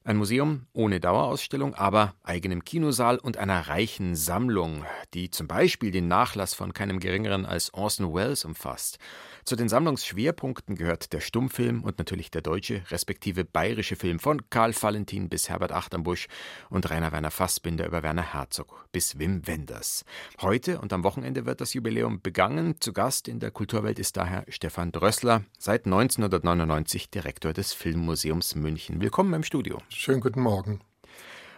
Ein 0.03 0.17
Museum 0.17 0.67
ohne 0.73 0.99
Dauerausstellung, 0.99 1.75
aber 1.75 2.15
eigenem 2.23 2.65
Kinosaal 2.65 3.19
und 3.19 3.37
einer 3.37 3.69
reichen 3.69 4.17
Sammlung, 4.17 4.87
die 5.13 5.31
zum 5.31 5.47
Beispiel 5.47 5.91
den 5.91 6.09
Nachlass 6.09 6.55
von 6.55 6.73
keinem 6.73 7.01
geringeren 7.01 7.45
als 7.45 7.75
Orson 7.75 8.15
Welles 8.15 8.47
umfasst. 8.47 8.99
Zu 9.47 9.55
den 9.55 9.69
Sammlungsschwerpunkten 9.69 10.75
gehört 10.75 11.13
der 11.13 11.21
Stummfilm 11.21 11.85
und 11.85 11.99
natürlich 11.99 12.33
der 12.33 12.43
deutsche, 12.43 12.83
respektive 12.91 13.45
bayerische 13.45 13.95
Film 13.95 14.19
von 14.19 14.51
Karl 14.51 14.75
Valentin 14.75 15.29
bis 15.29 15.49
Herbert 15.49 15.71
Achternbusch 15.71 16.27
und 16.69 16.91
Rainer 16.91 17.13
Werner 17.13 17.31
Fassbinder 17.31 17.87
über 17.87 18.03
Werner 18.03 18.35
Herzog 18.35 18.89
bis 18.91 19.21
Wim 19.21 19.47
Wenders. 19.47 20.05
Heute 20.41 20.81
und 20.81 20.93
am 20.93 21.05
Wochenende 21.05 21.47
wird 21.47 21.61
das 21.61 21.75
Jubiläum 21.75 22.21
begangen. 22.21 22.81
Zu 22.81 22.93
Gast 22.93 23.29
in 23.29 23.39
der 23.39 23.53
Kulturwelt 23.53 24.01
ist 24.01 24.17
daher 24.17 24.45
Stefan 24.49 24.91
Drössler, 24.91 25.45
seit 25.61 25.87
1999 25.87 27.11
Direktor 27.11 27.53
des 27.53 27.73
Filmmuseums 27.73 28.57
München. 28.57 29.01
Willkommen 29.01 29.33
im 29.33 29.45
Studio. 29.45 29.79
Schönen 29.91 30.23
guten 30.23 30.41
Morgen. 30.41 30.81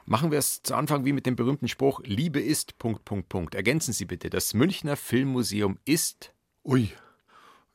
Machen 0.04 0.30
wir 0.30 0.38
es 0.38 0.62
zu 0.62 0.74
Anfang 0.74 1.06
wie 1.06 1.14
mit 1.14 1.24
dem 1.24 1.36
berühmten 1.36 1.68
Spruch 1.68 2.02
Liebe 2.04 2.40
ist 2.40 2.76
Punkt 2.76 3.06
Punkt 3.06 3.30
Punkt. 3.30 3.54
Ergänzen 3.54 3.94
Sie 3.94 4.04
bitte, 4.04 4.28
das 4.28 4.52
Münchner 4.52 4.96
Filmmuseum 4.96 5.78
ist 5.86 6.34
Ui, 6.64 6.92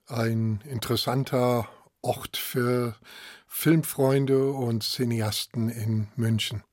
ein 0.07 0.61
interessanter 0.69 1.67
Ort 2.01 2.37
für 2.37 2.95
Filmfreunde 3.47 4.51
und 4.51 4.83
Cineasten 4.83 5.69
in 5.69 6.07
München. 6.15 6.63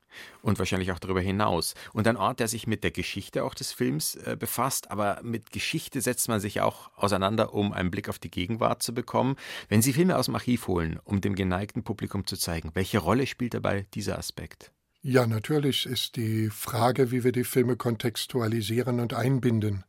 und 0.43 0.59
wahrscheinlich 0.59 0.91
auch 0.93 0.99
darüber 0.99 1.21
hinaus. 1.21 1.75
Und 1.93 2.09
ein 2.09 2.17
Ort, 2.17 2.41
der 2.41 2.49
sich 2.49 2.67
mit 2.67 2.83
der 2.83 2.91
Geschichte 2.91 3.45
auch 3.45 3.55
des 3.55 3.73
Films 3.73 4.17
äh, 4.17 4.37
befasst, 4.39 4.91
aber 4.91 5.21
mit 5.23 5.53
Geschichte 5.53 6.01
setzt 6.01 6.29
man 6.29 6.41
sich 6.41 6.61
auch 6.61 6.91
auseinander, 6.97 7.55
um 7.55 7.73
einen 7.73 7.91
Blick 7.91 8.09
auf 8.09 8.19
die 8.19 8.31
Gegenwart 8.31 8.83
zu 8.83 8.93
bekommen. 8.93 9.37
Wenn 9.69 9.83
Sie 9.83 9.93
Filme 9.93 10.19
aus 10.19 10.27
dem 10.27 10.35
Archiv 10.35 10.67
holen, 10.67 10.99
um 11.05 11.21
dem 11.21 11.35
geneigten 11.35 11.85
Publikum 11.85 12.27
zu 12.27 12.37
zeigen, 12.37 12.71
welche 12.75 12.99
Rolle 12.99 13.27
spielt 13.27 13.55
dabei 13.55 13.87
dieser 13.95 14.19
Aspekt? 14.19 14.73
Ja, 15.03 15.27
natürlich 15.27 15.87
ist 15.87 16.17
die 16.17 16.51
Frage, 16.51 17.11
wie 17.11 17.25
wir 17.25 17.33
die 17.33 17.45
Filme 17.45 17.77
kontextualisieren 17.77 19.01
und 19.01 19.15
einbinden. 19.15 19.85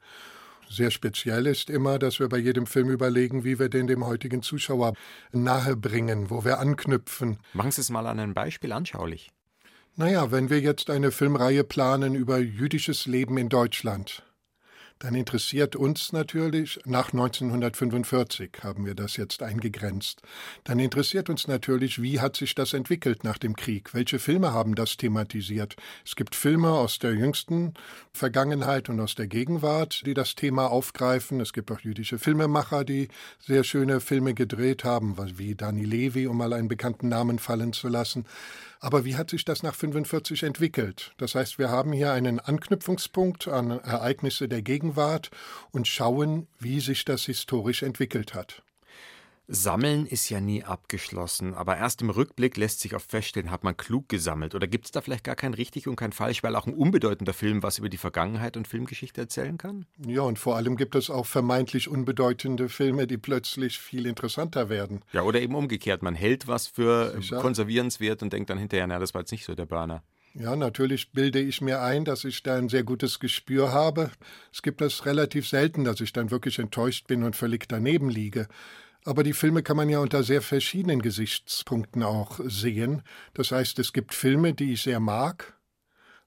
Sehr 0.72 0.90
speziell 0.90 1.48
ist 1.48 1.70
immer, 1.70 2.00
dass 2.00 2.22
wir 2.22 2.30
bei 2.30 2.38
jedem 2.38 2.66
Film 2.66 2.90
überlegen, 2.90 3.44
wie 3.44 3.60
wir 3.60 3.68
den 3.68 3.88
dem 3.88 4.06
heutigen 4.06 4.42
Zuschauer 4.42 4.94
nahebringen, 5.34 6.30
wo 6.30 6.46
wir 6.46 6.60
anknüpfen. 6.60 7.40
Machen 7.52 7.72
Sie 7.72 7.82
es 7.82 7.90
mal 7.90 8.08
an 8.08 8.22
einem 8.22 8.34
Beispiel 8.34 8.72
anschaulich. 8.72 9.32
Naja, 9.98 10.32
wenn 10.32 10.50
wir 10.50 10.62
jetzt 10.62 10.90
eine 10.90 11.12
Filmreihe 11.12 11.66
planen 11.66 12.16
über 12.16 12.38
jüdisches 12.38 13.06
Leben 13.06 13.38
in 13.38 13.50
Deutschland, 13.50 14.24
dann 15.02 15.16
interessiert 15.16 15.76
uns 15.76 16.14
natürlich, 16.14 16.80
nach 16.86 17.12
1945 17.12 18.52
haben 18.62 18.86
wir 18.86 18.94
das 18.94 19.18
jetzt 19.18 19.42
eingegrenzt, 19.42 20.22
dann 20.64 20.78
interessiert 20.78 21.28
uns 21.28 21.48
natürlich, 21.48 22.04
wie 22.04 22.20
hat 22.20 22.36
sich 22.36 22.54
das 22.54 22.74
entwickelt 22.74 23.24
nach 23.24 23.40
dem 23.40 23.56
Krieg? 23.56 23.96
Welche 23.96 24.20
Filme 24.20 24.54
haben 24.54 24.76
das 24.76 24.98
thematisiert? 24.98 25.76
Es 26.06 26.16
gibt 26.16 26.36
Filme 26.36 26.70
aus 26.70 27.00
der 27.00 27.14
jüngsten 27.14 27.74
Vergangenheit 28.14 28.90
und 28.90 29.00
aus 29.00 29.16
der 29.16 29.26
Gegenwart, 29.26 30.04
die 30.06 30.14
das 30.14 30.36
Thema 30.36 30.68
aufgreifen. 30.68 31.40
Es 31.40 31.52
gibt 31.52 31.72
auch 31.72 31.80
jüdische 31.80 32.20
Filmemacher, 32.20 32.84
die 32.84 33.08
sehr 33.40 33.64
schöne 33.64 34.02
Filme 34.02 34.36
gedreht 34.36 34.84
haben, 34.84 35.16
wie 35.38 35.56
Dani 35.56 35.84
Levi, 35.84 36.28
um 36.28 36.38
mal 36.38 36.54
einen 36.54 36.68
bekannten 36.68 37.10
Namen 37.10 37.40
fallen 37.40 37.74
zu 37.74 37.88
lassen. 37.88 38.26
Aber 38.84 39.06
wie 39.06 39.16
hat 39.16 39.30
sich 39.30 39.46
das 39.46 39.62
nach 39.62 39.76
45 39.76 40.42
entwickelt? 40.42 41.14
Das 41.18 41.36
heißt, 41.36 41.60
wir 41.60 41.70
haben 41.70 41.94
hier 41.94 42.14
einen 42.14 42.40
Anknüpfungspunkt 42.40 43.48
an 43.48 43.70
Ereignisse 43.70 44.48
der 44.48 44.64
Gegenwart 44.64 45.30
und 45.72 45.88
schauen, 45.88 46.48
wie 46.60 46.80
sich 46.80 47.06
das 47.06 47.26
historisch 47.26 47.84
entwickelt 47.84 48.34
hat. 48.34 48.64
Sammeln 49.48 50.06
ist 50.06 50.30
ja 50.30 50.40
nie 50.40 50.64
abgeschlossen, 50.64 51.54
aber 51.54 51.78
erst 51.78 52.02
im 52.02 52.10
Rückblick 52.10 52.56
lässt 52.58 52.80
sich 52.80 52.96
oft 52.96 53.10
feststellen, 53.10 53.52
hat 53.52 53.64
man 53.64 53.76
klug 53.76 54.08
gesammelt. 54.08 54.56
Oder 54.56 54.68
gibt 54.68 54.86
es 54.86 54.92
da 54.92 55.02
vielleicht 55.02 55.26
gar 55.26 55.36
kein 55.36 55.54
richtig 55.54 55.88
und 55.88 55.96
kein 55.96 56.14
falsch, 56.14 56.42
weil 56.44 56.56
auch 56.56 56.68
ein 56.68 56.74
unbedeutender 56.74 57.34
Film 57.34 57.62
was 57.62 57.78
über 57.78 57.90
die 57.90 57.98
Vergangenheit 57.98 58.56
und 58.56 58.68
Filmgeschichte 58.68 59.20
erzählen 59.22 59.58
kann? 59.58 59.86
Ja, 60.06 60.22
und 60.22 60.40
vor 60.40 60.56
allem 60.56 60.78
gibt 60.78 60.96
es 60.96 61.10
auch 61.10 61.26
vermeintlich 61.26 61.90
unbedeutende 61.90 62.70
Filme, 62.70 63.08
die 63.08 63.18
plötzlich 63.18 63.80
viel 63.80 64.06
interessanter 64.06 64.70
werden. 64.70 65.04
Ja, 65.12 65.24
oder 65.24 65.42
eben 65.42 65.56
umgekehrt. 65.56 66.02
Man 66.02 66.16
hält 66.16 66.48
was 66.48 66.68
für 66.68 67.14
Sicher. 67.18 67.40
konservierenswert 67.40 68.24
und 68.24 68.32
denkt 68.32 68.50
dann 68.50 68.58
hinterher, 68.58 68.88
na, 68.88 69.00
das 69.00 69.14
war 69.14 69.22
jetzt 69.22 69.32
nicht 69.32 69.46
so 69.46 69.54
der 69.54 69.66
Burner. 69.66 70.04
Ja, 70.34 70.56
natürlich 70.56 71.12
bilde 71.12 71.42
ich 71.42 71.60
mir 71.60 71.82
ein, 71.82 72.06
dass 72.06 72.24
ich 72.24 72.42
da 72.42 72.56
ein 72.56 72.70
sehr 72.70 72.84
gutes 72.84 73.20
Gespür 73.20 73.74
habe. 73.74 74.12
Es 74.54 74.62
gibt 74.62 74.80
das 74.80 75.06
relativ 75.06 75.48
selten, 75.48 75.84
dass 75.84 76.00
ich 76.00 76.14
dann 76.14 76.32
wirklich 76.32 76.58
enttäuscht 76.58 77.08
bin 77.08 77.24
und 77.24 77.36
völlig 77.36 77.68
daneben 77.68 78.10
liege. 78.10 78.48
Aber 79.04 79.24
die 79.24 79.34
Filme 79.34 79.64
kann 79.64 79.78
man 79.78 79.90
ja 79.90 80.00
unter 80.00 80.24
sehr 80.24 80.42
verschiedenen 80.42 81.02
Gesichtspunkten 81.02 82.04
auch 82.04 82.40
sehen. 82.44 83.02
Das 83.34 83.52
heißt, 83.52 83.80
es 83.80 83.94
gibt 83.94 84.14
Filme, 84.14 84.54
die 84.54 84.74
ich 84.74 84.84
sehr 84.84 85.00
mag, 85.00 85.58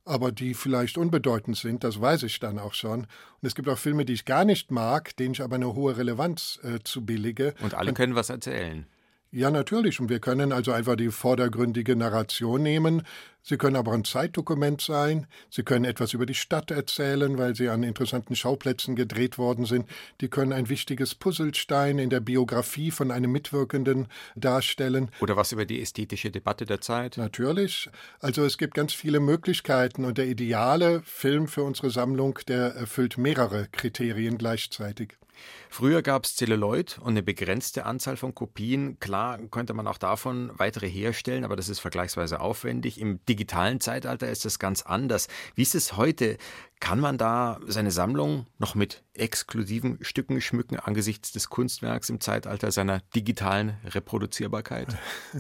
aber 0.05 0.33
die 0.33 0.55
vielleicht 0.55 0.99
unbedeutend 0.99 1.57
sind, 1.57 1.85
das 1.85 2.01
weiß 2.01 2.25
ich 2.25 2.41
dann 2.41 2.59
auch 2.59 2.75
schon. 2.75 3.01
Und 3.01 3.47
es 3.47 3.55
gibt 3.55 3.69
auch 3.69 3.79
Filme, 3.79 4.05
die 4.05 4.13
ich 4.13 4.25
gar 4.25 4.45
nicht 4.45 4.71
mag, 4.71 5.17
denen 5.17 5.35
ich 5.35 5.43
aber 5.43 5.55
eine 5.55 5.75
hohe 5.75 5.97
Relevanz 5.97 6.59
äh, 6.63 6.81
zubillige. 6.83 7.55
Und 7.63 7.75
alle 7.75 7.95
können 7.95 8.15
was 8.15 8.29
erzählen. 8.29 8.87
Ja, 9.35 9.51
natürlich. 9.51 9.99
Und 9.99 10.11
wir 10.11 10.21
können 10.21 10.53
also 10.53 10.71
einfach 10.71 10.95
die 10.95 11.11
vordergründige 11.11 11.97
Narration 11.97 12.63
nehmen. 12.63 13.03
Sie 13.43 13.57
können 13.57 13.75
aber 13.75 13.91
ein 13.91 14.05
Zeitdokument 14.05 14.81
sein. 14.81 15.27
Sie 15.51 15.65
können 15.65 15.85
etwas 15.85 16.15
über 16.15 16.25
die 16.25 16.37
Stadt 16.37 16.71
erzählen, 16.71 17.37
weil 17.37 17.57
sie 17.57 17.69
an 17.69 17.83
interessanten 17.83 18.37
Schauplätzen 18.37 18.95
gedreht 18.95 19.37
worden 19.37 19.65
sind. 19.65 19.91
Die 20.21 20.29
können 20.29 20.53
ein 20.53 20.69
wichtiges 20.69 21.17
Puzzlestein 21.17 21.99
in 21.99 22.11
der 22.11 22.21
Biografie 22.21 22.93
von 22.93 23.11
einem 23.11 23.33
Mitwirkenden 23.33 24.07
darstellen. 24.37 25.11
Oder 25.19 25.37
was 25.37 25.51
über 25.51 25.65
die 25.65 25.83
ästhetische 25.83 26.31
Debatte 26.31 26.65
der 26.65 26.81
Zeit. 26.81 27.17
Natürlich. 27.17 27.91
Also 28.21 28.45
es 28.45 28.57
gibt 28.57 28.75
ganz 28.75 28.93
viele 28.93 29.19
Möglichkeiten 29.19 30.05
und 30.05 30.17
der 30.17 30.29
ideale 30.29 31.03
Film 31.03 31.49
für 31.49 31.65
unsere 31.65 31.91
Sammlung, 31.91 32.39
der 32.47 32.77
erfüllt 32.77 33.19
mehrere 33.19 33.67
Kriterien 33.73 34.39
gleichzeitig. 34.39 35.19
Früher 35.71 36.03
gab 36.03 36.25
es 36.25 36.37
Zelluloid 36.37 36.99
und 36.99 37.11
eine 37.11 37.23
begrenzte 37.23 37.87
Anzahl 37.87 38.17
von 38.17 38.35
Kopien. 38.35 38.99
Klar 39.01 39.39
könnte 39.51 39.75
man 39.75 39.87
auch 39.87 39.99
davon 39.99 40.51
weitere 40.57 40.89
herstellen, 40.89 41.45
aber 41.45 41.57
das 41.57 41.69
ist 41.69 41.81
vergleichsweise 41.81 42.41
aufwendig. 42.41 43.01
Im 43.01 43.25
digitalen 43.27 43.81
Zeitalter 43.81 44.29
ist 44.29 44.45
das 44.45 44.59
ganz 44.59 44.83
anders. 44.83 45.29
Wie 45.55 45.63
ist 45.63 45.75
es 45.75 45.97
heute? 45.97 46.37
Kann 46.81 47.01
man 47.01 47.19
da 47.19 47.61
seine 47.67 47.91
Sammlung 47.91 48.47
noch 48.59 48.75
mit 48.75 49.03
exklusiven 49.15 49.99
Stücken 50.03 50.41
schmücken 50.41 50.79
angesichts 50.79 51.33
des 51.33 51.49
Kunstwerks 51.49 52.11
im 52.11 52.21
Zeitalter 52.21 52.71
seiner 52.73 53.01
digitalen 53.15 53.77
Reproduzierbarkeit? 53.85 54.89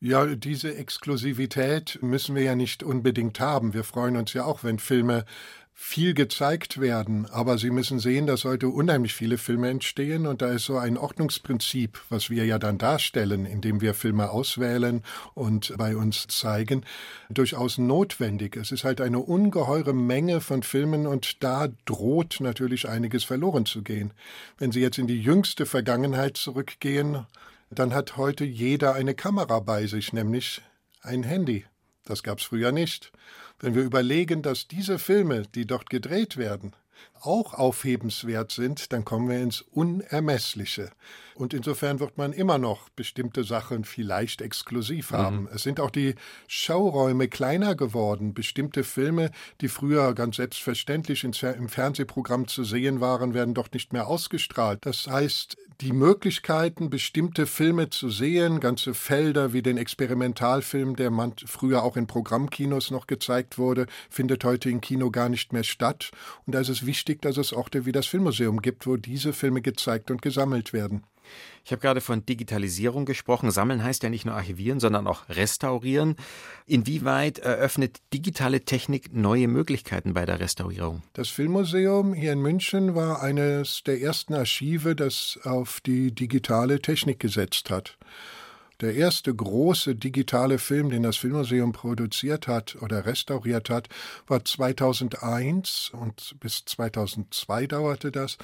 Ja, 0.00 0.26
diese 0.26 0.76
Exklusivität 0.76 1.98
müssen 2.02 2.36
wir 2.36 2.42
ja 2.42 2.54
nicht 2.54 2.84
unbedingt 2.84 3.40
haben. 3.40 3.74
Wir 3.74 3.82
freuen 3.82 4.16
uns 4.16 4.32
ja 4.32 4.44
auch, 4.44 4.62
wenn 4.62 4.78
Filme 4.78 5.24
viel 5.80 6.12
gezeigt 6.12 6.80
werden, 6.80 7.26
aber 7.30 7.56
Sie 7.56 7.70
müssen 7.70 8.00
sehen, 8.00 8.26
dass 8.26 8.44
heute 8.44 8.68
unheimlich 8.68 9.14
viele 9.14 9.38
Filme 9.38 9.70
entstehen 9.70 10.26
und 10.26 10.42
da 10.42 10.48
ist 10.48 10.64
so 10.64 10.76
ein 10.76 10.98
Ordnungsprinzip, 10.98 12.00
was 12.08 12.30
wir 12.30 12.44
ja 12.44 12.58
dann 12.58 12.78
darstellen, 12.78 13.46
indem 13.46 13.80
wir 13.80 13.94
Filme 13.94 14.30
auswählen 14.30 15.04
und 15.34 15.72
bei 15.78 15.96
uns 15.96 16.26
zeigen, 16.26 16.84
durchaus 17.30 17.78
notwendig. 17.78 18.56
Es 18.56 18.72
ist 18.72 18.82
halt 18.82 19.00
eine 19.00 19.20
ungeheure 19.20 19.94
Menge 19.94 20.40
von 20.40 20.64
Filmen 20.64 21.06
und 21.06 21.44
da 21.44 21.68
droht 21.84 22.38
natürlich 22.40 22.88
einiges 22.88 23.22
verloren 23.22 23.64
zu 23.64 23.82
gehen. 23.82 24.12
Wenn 24.58 24.72
Sie 24.72 24.80
jetzt 24.80 24.98
in 24.98 25.06
die 25.06 25.22
jüngste 25.22 25.64
Vergangenheit 25.64 26.36
zurückgehen, 26.36 27.24
dann 27.70 27.94
hat 27.94 28.16
heute 28.16 28.44
jeder 28.44 28.94
eine 28.94 29.14
Kamera 29.14 29.60
bei 29.60 29.86
sich, 29.86 30.12
nämlich 30.12 30.60
ein 31.02 31.22
Handy. 31.22 31.64
Das 32.04 32.24
gab 32.24 32.38
es 32.38 32.44
früher 32.44 32.72
nicht. 32.72 33.12
Wenn 33.60 33.74
wir 33.74 33.82
überlegen, 33.82 34.42
dass 34.42 34.68
diese 34.68 34.98
Filme, 34.98 35.42
die 35.54 35.66
dort 35.66 35.90
gedreht 35.90 36.36
werden, 36.36 36.72
auch 37.20 37.54
aufhebenswert 37.54 38.52
sind, 38.52 38.92
dann 38.92 39.04
kommen 39.04 39.28
wir 39.28 39.40
ins 39.40 39.62
Unermessliche. 39.62 40.90
Und 41.34 41.54
insofern 41.54 42.00
wird 42.00 42.18
man 42.18 42.32
immer 42.32 42.58
noch 42.58 42.88
bestimmte 42.90 43.44
Sachen 43.44 43.84
vielleicht 43.84 44.40
exklusiv 44.40 45.12
haben. 45.12 45.42
Mhm. 45.42 45.48
Es 45.54 45.62
sind 45.62 45.80
auch 45.80 45.90
die 45.90 46.14
Schauräume 46.46 47.28
kleiner 47.28 47.74
geworden. 47.74 48.34
Bestimmte 48.34 48.84
Filme, 48.84 49.30
die 49.60 49.68
früher 49.68 50.14
ganz 50.14 50.36
selbstverständlich 50.36 51.24
im 51.24 51.68
Fernsehprogramm 51.68 52.48
zu 52.48 52.64
sehen 52.64 53.00
waren, 53.00 53.34
werden 53.34 53.54
doch 53.54 53.70
nicht 53.72 53.92
mehr 53.92 54.08
ausgestrahlt. 54.08 54.84
Das 54.86 55.06
heißt, 55.06 55.56
die 55.80 55.92
Möglichkeiten, 55.92 56.90
bestimmte 56.90 57.46
Filme 57.46 57.88
zu 57.88 58.10
sehen, 58.10 58.58
ganze 58.58 58.94
Felder 58.94 59.52
wie 59.52 59.62
den 59.62 59.78
Experimentalfilm, 59.78 60.96
der 60.96 61.10
man 61.10 61.34
früher 61.46 61.84
auch 61.84 61.96
in 61.96 62.08
Programmkinos 62.08 62.90
noch 62.90 63.06
gezeigt 63.06 63.58
wurde, 63.58 63.86
findet 64.10 64.42
heute 64.42 64.70
im 64.70 64.80
Kino 64.80 65.10
gar 65.12 65.28
nicht 65.28 65.52
mehr 65.52 65.62
statt. 65.62 66.10
Und 66.46 66.54
da 66.54 66.60
ist 66.60 66.68
es 66.68 66.84
wichtig, 66.84 67.22
dass 67.22 67.36
es 67.36 67.52
Orte 67.52 67.86
wie 67.86 67.92
das 67.92 68.08
Filmmuseum 68.08 68.60
gibt, 68.60 68.88
wo 68.88 68.96
diese 68.96 69.32
Filme 69.32 69.62
gezeigt 69.62 70.10
und 70.10 70.20
gesammelt 70.20 70.72
werden. 70.72 71.04
Ich 71.64 71.72
habe 71.72 71.82
gerade 71.82 72.00
von 72.00 72.24
Digitalisierung 72.24 73.04
gesprochen. 73.04 73.50
Sammeln 73.50 73.84
heißt 73.84 74.02
ja 74.02 74.08
nicht 74.08 74.24
nur 74.24 74.34
archivieren, 74.34 74.80
sondern 74.80 75.06
auch 75.06 75.28
restaurieren. 75.28 76.16
Inwieweit 76.66 77.38
eröffnet 77.38 77.98
digitale 78.12 78.62
Technik 78.62 79.14
neue 79.14 79.48
Möglichkeiten 79.48 80.14
bei 80.14 80.24
der 80.24 80.40
Restaurierung? 80.40 81.02
Das 81.12 81.28
Filmmuseum 81.28 82.14
hier 82.14 82.32
in 82.32 82.40
München 82.40 82.94
war 82.94 83.22
eines 83.22 83.82
der 83.84 84.00
ersten 84.00 84.34
Archive, 84.34 84.96
das 84.96 85.38
auf 85.44 85.80
die 85.84 86.14
digitale 86.14 86.80
Technik 86.80 87.20
gesetzt 87.20 87.70
hat. 87.70 87.98
Der 88.80 88.94
erste 88.94 89.34
große 89.34 89.96
digitale 89.96 90.58
Film, 90.58 90.90
den 90.90 91.02
das 91.02 91.16
Filmmuseum 91.16 91.72
produziert 91.72 92.46
hat 92.46 92.76
oder 92.80 93.06
restauriert 93.06 93.70
hat, 93.70 93.88
war 94.28 94.44
2001 94.44 95.90
und 95.94 96.36
bis 96.38 96.64
2002 96.64 97.66
dauerte 97.66 98.12
das, 98.12 98.38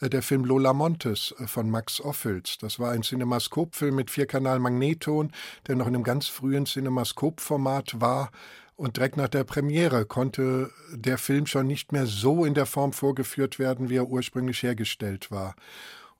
äh, 0.00 0.08
der 0.08 0.22
Film 0.22 0.44
Lola 0.44 0.72
Montes 0.72 1.34
äh, 1.40 1.48
von 1.48 1.68
Max 1.68 2.00
Ophüls. 2.00 2.58
Das 2.58 2.78
war 2.78 2.92
ein 2.92 3.02
Cinemascope-Film 3.02 3.96
mit 3.96 4.12
Vierkanal-Magneton, 4.12 5.32
der 5.66 5.74
noch 5.74 5.88
in 5.88 5.96
einem 5.96 6.04
ganz 6.04 6.28
frühen 6.28 6.66
Cinemascope-Format 6.66 8.00
war. 8.00 8.30
Und 8.76 8.96
direkt 8.96 9.16
nach 9.16 9.28
der 9.28 9.44
Premiere 9.44 10.06
konnte 10.06 10.70
der 10.92 11.18
Film 11.18 11.46
schon 11.46 11.66
nicht 11.66 11.90
mehr 11.90 12.06
so 12.06 12.44
in 12.44 12.54
der 12.54 12.64
Form 12.64 12.92
vorgeführt 12.92 13.58
werden, 13.58 13.90
wie 13.90 13.96
er 13.96 14.08
ursprünglich 14.08 14.62
hergestellt 14.62 15.32
war. 15.32 15.56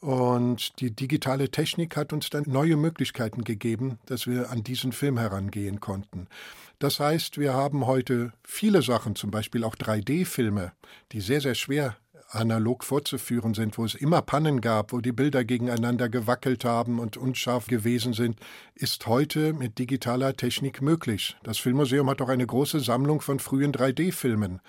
Und 0.00 0.80
die 0.80 0.90
digitale 0.90 1.50
Technik 1.50 1.96
hat 1.96 2.12
uns 2.14 2.30
dann 2.30 2.44
neue 2.46 2.76
Möglichkeiten 2.76 3.44
gegeben, 3.44 3.98
dass 4.06 4.26
wir 4.26 4.50
an 4.50 4.64
diesen 4.64 4.92
Film 4.92 5.18
herangehen 5.18 5.80
konnten. 5.80 6.26
Das 6.78 6.98
heißt, 6.98 7.36
wir 7.36 7.52
haben 7.52 7.86
heute 7.86 8.32
viele 8.42 8.80
Sachen, 8.80 9.14
zum 9.14 9.30
Beispiel 9.30 9.62
auch 9.62 9.76
3D-Filme, 9.76 10.72
die 11.12 11.20
sehr, 11.20 11.42
sehr 11.42 11.54
schwer 11.54 11.96
analog 12.30 12.84
vorzuführen 12.84 13.54
sind, 13.54 13.76
wo 13.76 13.84
es 13.84 13.94
immer 13.94 14.22
Pannen 14.22 14.60
gab, 14.60 14.92
wo 14.92 15.00
die 15.00 15.12
Bilder 15.12 15.44
gegeneinander 15.44 16.08
gewackelt 16.08 16.64
haben 16.64 16.98
und 16.98 17.16
unscharf 17.16 17.66
gewesen 17.66 18.12
sind, 18.12 18.38
ist 18.74 19.06
heute 19.06 19.52
mit 19.52 19.78
digitaler 19.78 20.36
Technik 20.36 20.80
möglich. 20.80 21.36
Das 21.42 21.58
Filmmuseum 21.58 22.08
hat 22.08 22.22
auch 22.22 22.28
eine 22.28 22.46
große 22.46 22.80
Sammlung 22.80 23.20
von 23.20 23.38
frühen 23.38 23.72
3D-Filmen. 23.72 24.60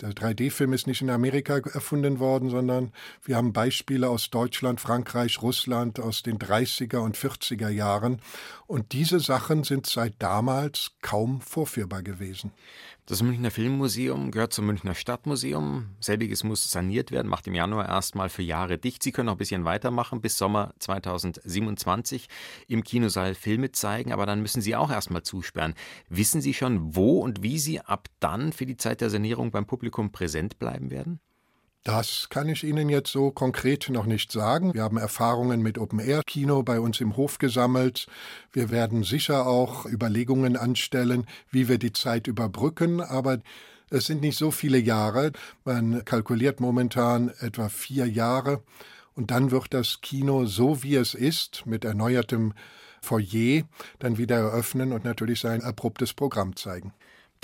Der 0.00 0.10
3D-Film 0.10 0.72
ist 0.72 0.88
nicht 0.88 1.02
in 1.02 1.10
Amerika 1.10 1.58
erfunden 1.58 2.18
worden, 2.18 2.50
sondern 2.50 2.92
wir 3.22 3.36
haben 3.36 3.52
Beispiele 3.52 4.08
aus 4.08 4.28
Deutschland, 4.28 4.80
Frankreich, 4.80 5.40
Russland 5.40 6.00
aus 6.00 6.24
den 6.24 6.38
30er 6.38 6.96
und 6.96 7.16
40er 7.16 7.68
Jahren. 7.68 8.20
Und 8.66 8.90
diese 8.90 9.20
Sachen 9.20 9.62
sind 9.62 9.86
seit 9.86 10.14
damals 10.18 10.90
kaum 11.00 11.40
vorführbar 11.40 12.02
gewesen. 12.02 12.50
Das 13.06 13.22
Münchner 13.22 13.50
Filmmuseum 13.50 14.30
gehört 14.30 14.54
zum 14.54 14.64
Münchner 14.64 14.94
Stadtmuseum. 14.94 15.90
Selbiges 16.00 16.42
muss 16.42 16.70
saniert 16.70 17.10
werden, 17.10 17.28
macht 17.28 17.46
im 17.46 17.54
Januar 17.54 17.86
erstmal 17.86 18.30
für 18.30 18.40
Jahre 18.40 18.78
dicht. 18.78 19.02
Sie 19.02 19.12
können 19.12 19.26
noch 19.26 19.34
ein 19.34 19.38
bisschen 19.38 19.66
weitermachen 19.66 20.22
bis 20.22 20.38
Sommer 20.38 20.72
2027 20.78 22.28
im 22.66 22.82
Kinosaal 22.82 23.34
Filme 23.34 23.72
zeigen, 23.72 24.10
aber 24.10 24.24
dann 24.24 24.40
müssen 24.40 24.62
Sie 24.62 24.74
auch 24.74 24.90
erstmal 24.90 25.22
zusperren. 25.22 25.74
Wissen 26.08 26.40
Sie 26.40 26.54
schon, 26.54 26.96
wo 26.96 27.18
und 27.18 27.42
wie 27.42 27.58
Sie 27.58 27.78
ab 27.78 28.08
dann 28.20 28.54
für 28.54 28.64
die 28.64 28.78
Zeit 28.78 29.02
der 29.02 29.10
Sanierung 29.10 29.50
beim 29.50 29.66
Publikum 29.66 30.10
präsent 30.10 30.58
bleiben 30.58 30.90
werden? 30.90 31.20
Das 31.84 32.30
kann 32.30 32.48
ich 32.48 32.64
Ihnen 32.64 32.88
jetzt 32.88 33.12
so 33.12 33.30
konkret 33.30 33.90
noch 33.90 34.06
nicht 34.06 34.32
sagen. 34.32 34.72
Wir 34.72 34.84
haben 34.84 34.96
Erfahrungen 34.96 35.60
mit 35.60 35.76
Open-Air-Kino 35.76 36.62
bei 36.62 36.80
uns 36.80 36.98
im 37.02 37.18
Hof 37.18 37.36
gesammelt. 37.36 38.06
Wir 38.52 38.70
werden 38.70 39.04
sicher 39.04 39.46
auch 39.46 39.84
Überlegungen 39.84 40.56
anstellen, 40.56 41.26
wie 41.50 41.68
wir 41.68 41.76
die 41.76 41.92
Zeit 41.92 42.26
überbrücken, 42.26 43.02
aber 43.02 43.40
es 43.90 44.06
sind 44.06 44.22
nicht 44.22 44.38
so 44.38 44.50
viele 44.50 44.78
Jahre. 44.78 45.32
Man 45.66 46.06
kalkuliert 46.06 46.58
momentan 46.58 47.30
etwa 47.40 47.68
vier 47.68 48.06
Jahre 48.06 48.62
und 49.14 49.30
dann 49.30 49.50
wird 49.50 49.74
das 49.74 50.00
Kino 50.00 50.46
so 50.46 50.82
wie 50.82 50.94
es 50.94 51.12
ist, 51.12 51.66
mit 51.66 51.84
erneuertem 51.84 52.54
Foyer, 53.02 53.64
dann 53.98 54.16
wieder 54.16 54.36
eröffnen 54.36 54.90
und 54.90 55.04
natürlich 55.04 55.40
sein 55.40 55.62
abruptes 55.62 56.14
Programm 56.14 56.56
zeigen. 56.56 56.94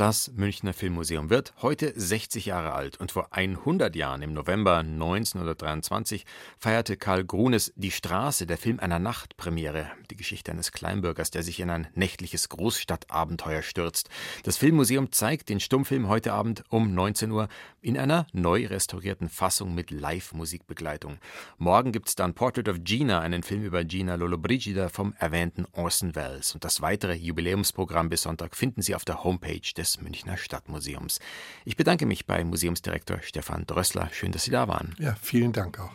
Das 0.01 0.33
Münchner 0.35 0.73
Filmmuseum 0.73 1.29
wird 1.29 1.53
heute 1.61 1.93
60 1.95 2.47
Jahre 2.47 2.73
alt 2.73 2.99
und 2.99 3.13
vor 3.13 3.35
100 3.35 3.95
Jahren, 3.95 4.23
im 4.23 4.33
November 4.33 4.79
1923, 4.79 6.25
feierte 6.59 6.97
Karl 6.97 7.23
Grunes 7.23 7.71
Die 7.77 7.91
Straße, 7.91 8.47
der 8.47 8.57
Film 8.57 8.81
einer 8.81 8.99
Nachtpremiere, 8.99 9.91
die 10.11 10.17
Geschichte 10.17 10.53
eines 10.53 10.73
Kleinbürgers, 10.73 11.31
der 11.31 11.43
sich 11.43 11.61
in 11.61 11.69
ein 11.69 11.87
nächtliches 11.95 12.49
Großstadtabenteuer 12.49 13.61
stürzt. 13.61 14.09
Das 14.45 14.57
Filmmuseum 14.57 15.13
zeigt 15.13 15.51
den 15.51 15.61
Stummfilm 15.61 16.09
heute 16.09 16.33
Abend 16.33 16.65
um 16.71 16.95
19 16.95 17.31
Uhr 17.31 17.49
in 17.83 17.99
einer 17.99 18.27
neu 18.33 18.69
restaurierten 18.69 19.29
Fassung 19.29 19.75
mit 19.75 19.91
Live-Musikbegleitung. 19.91 21.19
Morgen 21.59 21.93
gibt's 21.93 22.15
dann 22.15 22.33
Portrait 22.33 22.71
of 22.71 22.79
Gina, 22.85 23.21
einen 23.21 23.43
Film 23.43 23.65
über 23.65 23.85
Gina 23.85 24.15
Lollobrigida 24.15 24.89
vom 24.89 25.13
erwähnten 25.19 25.67
Orson 25.73 26.15
Welles. 26.15 26.55
Und 26.55 26.65
das 26.65 26.81
weitere 26.81 27.13
Jubiläumsprogramm 27.13 28.09
bis 28.09 28.23
Sonntag 28.23 28.57
finden 28.57 28.81
Sie 28.81 28.95
auf 28.95 29.05
der 29.05 29.25
Homepage 29.25 29.61
des 29.77 29.90
Münchner 29.99 30.37
Stadtmuseums. 30.37 31.19
Ich 31.65 31.77
bedanke 31.77 32.07
mich 32.07 32.27
bei 32.27 32.45
Museumsdirektor 32.45 33.21
Stefan 33.23 33.67
Drössler. 33.67 34.09
Schön, 34.13 34.33
dass 34.33 34.45
Sie 34.45 34.51
da 34.51 34.69
waren. 34.69 34.95
Ja, 34.99 35.17
vielen 35.21 35.53
Dank 35.53 35.81
auch. 35.81 35.91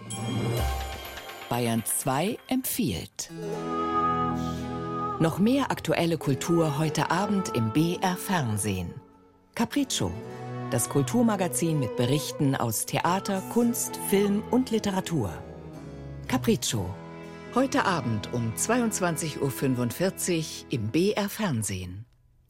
Bayern 1.49 1.83
2 1.85 2.37
empfiehlt. 2.47 3.29
Noch 5.19 5.39
mehr 5.39 5.71
aktuelle 5.71 6.17
Kultur 6.17 6.77
heute 6.77 7.11
Abend 7.11 7.55
im 7.55 7.71
BR 7.71 8.17
Fernsehen. 8.17 8.93
Capriccio, 9.53 10.11
das 10.71 10.89
Kulturmagazin 10.89 11.79
mit 11.79 11.95
Berichten 11.95 12.55
aus 12.55 12.85
Theater, 12.85 13.41
Kunst, 13.53 13.97
Film 14.09 14.43
und 14.51 14.71
Literatur. 14.71 15.31
Capriccio, 16.27 16.93
heute 17.53 17.85
Abend 17.85 18.33
um 18.33 18.53
22.45 18.55 19.39
Uhr 19.39 20.71
im 20.71 20.89
BR 20.89 21.29
Fernsehen. 21.29 22.04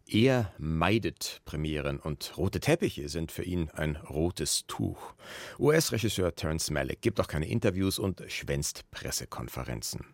Er 0.07 0.53
meidet 0.59 1.41
Premieren 1.45 1.99
und 1.99 2.37
rote 2.37 2.59
Teppiche 2.59 3.09
sind 3.09 3.31
für 3.31 3.43
ihn 3.43 3.71
ein 3.71 3.95
rotes 3.95 4.67
Tuch. 4.67 5.15
US-Regisseur 5.57 6.35
Terence 6.35 6.69
Malick 6.69 7.01
gibt 7.01 7.19
auch 7.19 7.27
keine 7.27 7.47
Interviews 7.47 7.97
und 7.97 8.23
schwänzt 8.27 8.89
Pressekonferenzen. 8.91 10.05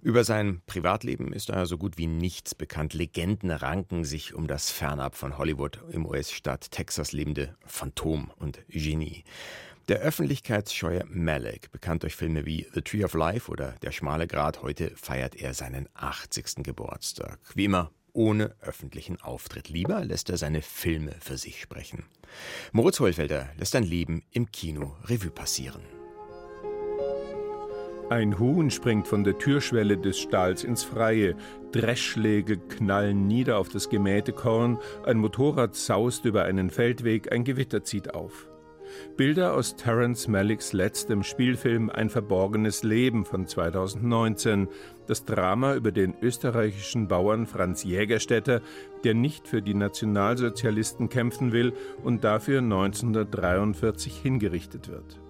Über 0.00 0.24
sein 0.24 0.62
Privatleben 0.66 1.32
ist 1.34 1.50
daher 1.50 1.66
so 1.66 1.76
gut 1.76 1.98
wie 1.98 2.06
nichts 2.06 2.54
bekannt. 2.54 2.94
Legenden 2.94 3.50
ranken 3.50 4.04
sich 4.04 4.32
um 4.32 4.46
das 4.48 4.70
fernab 4.70 5.14
von 5.14 5.36
Hollywood 5.36 5.78
im 5.92 6.06
US-Staat 6.06 6.70
Texas 6.70 7.12
lebende 7.12 7.54
Phantom 7.66 8.32
und 8.36 8.60
Genie. 8.68 9.24
Der 9.88 9.98
öffentlichkeitsscheue 9.98 11.04
Malik, 11.06 11.70
bekannt 11.70 12.02
durch 12.02 12.16
Filme 12.16 12.46
wie 12.46 12.66
The 12.72 12.80
Tree 12.80 13.04
of 13.04 13.12
Life 13.12 13.50
oder 13.50 13.74
Der 13.82 13.92
schmale 13.92 14.26
Grat, 14.26 14.62
heute 14.62 14.90
feiert 14.96 15.36
er 15.36 15.52
seinen 15.52 15.86
80. 15.94 16.64
Geburtstag. 16.64 17.38
Wie 17.54 17.66
immer 17.66 17.90
ohne 18.12 18.54
öffentlichen 18.60 19.20
Auftritt. 19.20 19.68
Lieber 19.68 20.04
lässt 20.04 20.30
er 20.30 20.36
seine 20.36 20.62
Filme 20.62 21.14
für 21.20 21.36
sich 21.36 21.60
sprechen. 21.60 22.04
Moritz 22.72 23.00
Hohlfelder 23.00 23.50
lässt 23.58 23.74
ein 23.74 23.84
Leben 23.84 24.22
im 24.30 24.50
Kino 24.50 24.96
Revue 25.04 25.30
passieren. 25.30 25.82
Ein 28.10 28.38
Huhn 28.38 28.70
springt 28.70 29.08
von 29.08 29.24
der 29.24 29.38
Türschwelle 29.38 29.96
des 29.96 30.18
Stalls 30.18 30.64
ins 30.64 30.84
Freie. 30.84 31.34
Dreschschläge 31.72 32.58
knallen 32.58 33.26
nieder 33.26 33.56
auf 33.56 33.70
das 33.70 33.88
gemähte 33.88 34.34
Korn. 34.34 34.78
Ein 35.06 35.16
Motorrad 35.16 35.74
saust 35.74 36.26
über 36.26 36.44
einen 36.44 36.68
Feldweg. 36.68 37.32
Ein 37.32 37.44
Gewitter 37.44 37.84
zieht 37.84 38.12
auf. 38.12 38.51
Bilder 39.16 39.54
aus 39.54 39.76
Terence 39.76 40.28
Malicks 40.28 40.72
letztem 40.72 41.22
Spielfilm 41.22 41.90
Ein 41.90 42.10
verborgenes 42.10 42.82
Leben 42.82 43.24
von 43.24 43.46
2019. 43.46 44.68
Das 45.06 45.24
Drama 45.24 45.74
über 45.74 45.92
den 45.92 46.14
österreichischen 46.20 47.08
Bauern 47.08 47.46
Franz 47.46 47.84
Jägerstätter, 47.84 48.60
der 49.04 49.14
nicht 49.14 49.48
für 49.48 49.62
die 49.62 49.74
Nationalsozialisten 49.74 51.08
kämpfen 51.08 51.52
will 51.52 51.72
und 52.02 52.24
dafür 52.24 52.60
1943 52.60 54.16
hingerichtet 54.16 54.88
wird. 54.88 55.20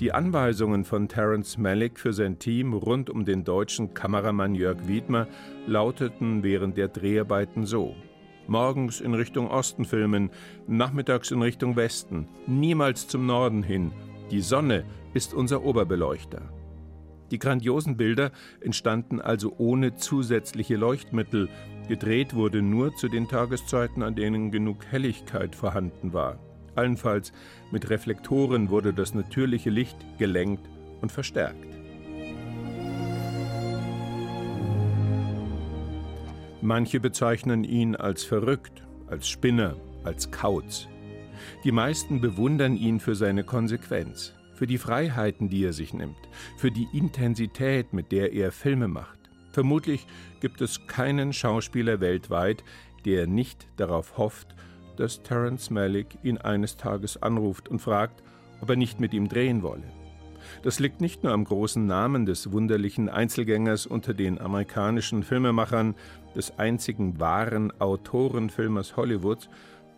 Die 0.00 0.12
Anweisungen 0.12 0.84
von 0.84 1.08
Terence 1.08 1.56
Malick 1.56 2.00
für 2.00 2.12
sein 2.12 2.40
Team 2.40 2.72
rund 2.74 3.10
um 3.10 3.24
den 3.24 3.44
deutschen 3.44 3.94
Kameramann 3.94 4.56
Jörg 4.56 4.88
Wiedmer 4.88 5.28
lauteten 5.66 6.42
während 6.42 6.76
der 6.76 6.88
Dreharbeiten 6.88 7.64
so: 7.64 7.94
Morgens 8.46 9.00
in 9.00 9.14
Richtung 9.14 9.48
Osten 9.48 9.84
filmen, 9.84 10.30
nachmittags 10.66 11.30
in 11.30 11.40
Richtung 11.40 11.76
Westen, 11.76 12.28
niemals 12.46 13.08
zum 13.08 13.26
Norden 13.26 13.62
hin. 13.62 13.92
Die 14.30 14.40
Sonne 14.40 14.84
ist 15.14 15.34
unser 15.34 15.64
Oberbeleuchter. 15.64 16.42
Die 17.30 17.38
grandiosen 17.38 17.96
Bilder 17.96 18.30
entstanden 18.60 19.20
also 19.20 19.54
ohne 19.58 19.96
zusätzliche 19.96 20.76
Leuchtmittel. 20.76 21.48
Gedreht 21.88 22.34
wurde 22.34 22.62
nur 22.62 22.94
zu 22.94 23.08
den 23.08 23.28
Tageszeiten, 23.28 24.02
an 24.02 24.14
denen 24.14 24.50
genug 24.50 24.84
Helligkeit 24.86 25.56
vorhanden 25.56 26.12
war. 26.12 26.38
Allenfalls 26.74 27.32
mit 27.70 27.90
Reflektoren 27.90 28.70
wurde 28.70 28.92
das 28.92 29.14
natürliche 29.14 29.70
Licht 29.70 29.96
gelenkt 30.18 30.68
und 31.00 31.12
verstärkt. 31.12 31.73
Manche 36.64 36.98
bezeichnen 36.98 37.62
ihn 37.62 37.94
als 37.94 38.24
verrückt, 38.24 38.86
als 39.06 39.28
Spinner, 39.28 39.76
als 40.02 40.30
Kauz. 40.30 40.88
Die 41.62 41.72
meisten 41.72 42.22
bewundern 42.22 42.74
ihn 42.74 43.00
für 43.00 43.14
seine 43.14 43.44
Konsequenz, 43.44 44.32
für 44.54 44.66
die 44.66 44.78
Freiheiten, 44.78 45.50
die 45.50 45.62
er 45.62 45.74
sich 45.74 45.92
nimmt, 45.92 46.16
für 46.56 46.70
die 46.70 46.88
Intensität, 46.94 47.92
mit 47.92 48.12
der 48.12 48.32
er 48.32 48.50
Filme 48.50 48.88
macht. 48.88 49.18
Vermutlich 49.50 50.06
gibt 50.40 50.62
es 50.62 50.86
keinen 50.86 51.34
Schauspieler 51.34 52.00
weltweit, 52.00 52.64
der 53.04 53.26
nicht 53.26 53.66
darauf 53.76 54.16
hofft, 54.16 54.54
dass 54.96 55.22
Terence 55.22 55.68
Malick 55.68 56.16
ihn 56.22 56.38
eines 56.38 56.78
Tages 56.78 57.22
anruft 57.22 57.68
und 57.68 57.80
fragt, 57.80 58.22
ob 58.62 58.70
er 58.70 58.76
nicht 58.76 59.00
mit 59.00 59.12
ihm 59.12 59.28
drehen 59.28 59.62
wolle. 59.62 59.92
Das 60.62 60.80
liegt 60.80 61.00
nicht 61.00 61.22
nur 61.22 61.32
am 61.32 61.44
großen 61.44 61.86
Namen 61.86 62.26
des 62.26 62.52
wunderlichen 62.52 63.08
Einzelgängers 63.08 63.86
unter 63.86 64.14
den 64.14 64.40
amerikanischen 64.40 65.22
Filmemachern, 65.22 65.94
des 66.34 66.58
einzigen 66.58 67.20
wahren 67.20 67.72
Autorenfilmers 67.80 68.96
Hollywoods, 68.96 69.48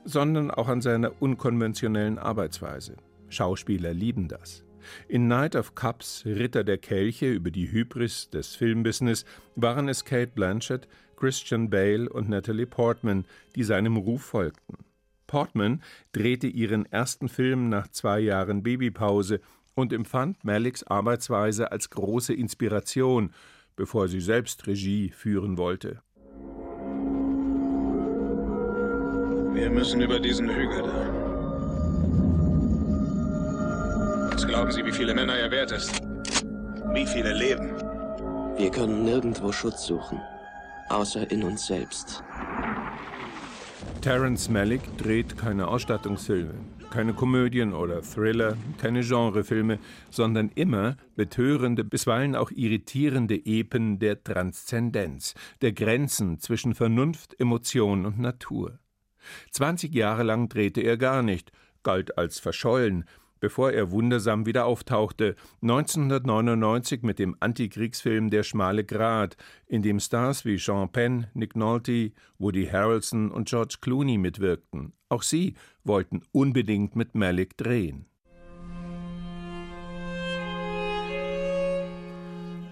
sondern 0.05 0.51
auch 0.51 0.69
an 0.69 0.81
seiner 0.81 1.13
unkonventionellen 1.21 2.19
Arbeitsweise. 2.19 2.97
Schauspieler 3.29 3.93
lieben 3.93 4.29
das. 4.29 4.65
In 5.09 5.27
Night 5.27 5.57
of 5.57 5.75
Cups, 5.75 6.23
Ritter 6.25 6.63
der 6.63 6.79
Kelche 6.79 7.33
über 7.33 7.51
die 7.51 7.71
Hybris 7.71 8.31
des 8.31 8.55
Filmbusiness, 8.55 9.25
waren 9.57 9.89
es 9.89 10.05
Kate 10.05 10.31
Blanchett, 10.35 10.87
Christian 11.17 11.71
Bale 11.71 12.09
und 12.09 12.29
Natalie 12.29 12.67
Portman, 12.67 13.25
die 13.55 13.65
seinem 13.65 13.97
Ruf 13.97 14.23
folgten. 14.23 14.79
Portman 15.27 15.83
drehte 16.13 16.47
ihren 16.47 16.87
ersten 16.87 17.29
Film 17.29 17.69
nach 17.69 17.89
zwei 17.89 18.21
Jahren 18.21 18.63
Babypause 18.63 19.41
und 19.77 19.93
empfand 19.93 20.43
Malicks 20.43 20.83
Arbeitsweise 20.83 21.71
als 21.71 21.91
große 21.91 22.35
Inspiration, 22.35 23.33
bevor 23.77 24.09
sie 24.09 24.21
selbst 24.21 24.67
Regie 24.67 25.11
führen 25.11 25.57
wollte. 25.57 26.03
Wir 29.55 29.71
müssen 29.71 30.01
über 30.01 30.19
diesen 30.19 30.49
Hügel 30.49 30.83
da. 30.83 31.27
Was 34.33 34.47
glauben 34.47 34.71
Sie, 34.71 34.85
wie 34.85 34.93
viele 34.93 35.15
Männer 35.15 35.35
er 35.35 35.51
wert 35.51 35.73
ist? 35.73 36.03
Wie 36.93 37.07
viele 37.07 37.33
Leben? 37.33 37.71
Wir 38.59 38.71
können 38.71 39.05
nirgendwo 39.05 39.53
Schutz 39.53 39.87
suchen, 39.87 40.21
außer 40.89 41.31
in 41.31 41.43
uns 41.43 41.67
selbst. 41.67 42.23
Terence 44.07 44.49
Malick 44.49 44.97
dreht 44.99 45.37
keine 45.37 45.67
Ausstattungsfilme, 45.67 46.55
keine 46.91 47.13
Komödien 47.13 47.73
oder 47.75 48.03
Thriller, 48.03 48.57
keine 48.79 49.01
Genrefilme, 49.01 49.81
sondern 50.11 50.49
immer 50.55 50.97
betörende, 51.17 51.83
bisweilen 51.83 52.37
auch 52.37 52.53
irritierende 52.53 53.35
Epen 53.35 53.99
der 53.99 54.23
Transzendenz, 54.23 55.35
der 55.61 55.73
Grenzen 55.73 56.39
zwischen 56.39 56.77
Vernunft, 56.77 57.35
Emotion 57.41 58.07
und 58.07 58.21
Natur. 58.21 58.79
20 59.51 59.93
Jahre 59.93 60.23
lang 60.23 60.49
drehte 60.49 60.83
er 60.83 60.99
gar 60.99 61.25
nicht, 61.25 61.51
galt 61.83 62.17
als 62.17 62.39
verschollen, 62.39 63.07
bevor 63.41 63.73
er 63.73 63.91
wundersam 63.91 64.47
wieder 64.47 64.67
auftauchte, 64.67 65.37
1999 65.63 67.03
mit 67.03 67.19
dem 67.19 67.37
Antikriegsfilm 67.41 68.31
Der 68.31 68.43
schmale 68.43 68.85
Grat, 68.85 69.37
in 69.67 69.83
dem 69.83 70.01
Stars 70.01 70.45
wie 70.45 70.59
Sean 70.59 70.91
Penn, 70.91 71.27
Nick 71.35 71.57
Nolte, 71.57 72.13
Woody 72.39 72.67
Harrelson 72.67 73.31
und 73.31 73.49
George 73.49 73.77
Clooney 73.81 74.19
mitwirkten. 74.19 74.93
Auch 75.09 75.23
sie 75.23 75.55
wollten 75.85 76.23
unbedingt 76.33 76.97
mit 76.97 77.15
Malick 77.15 77.57
drehen. 77.57 78.07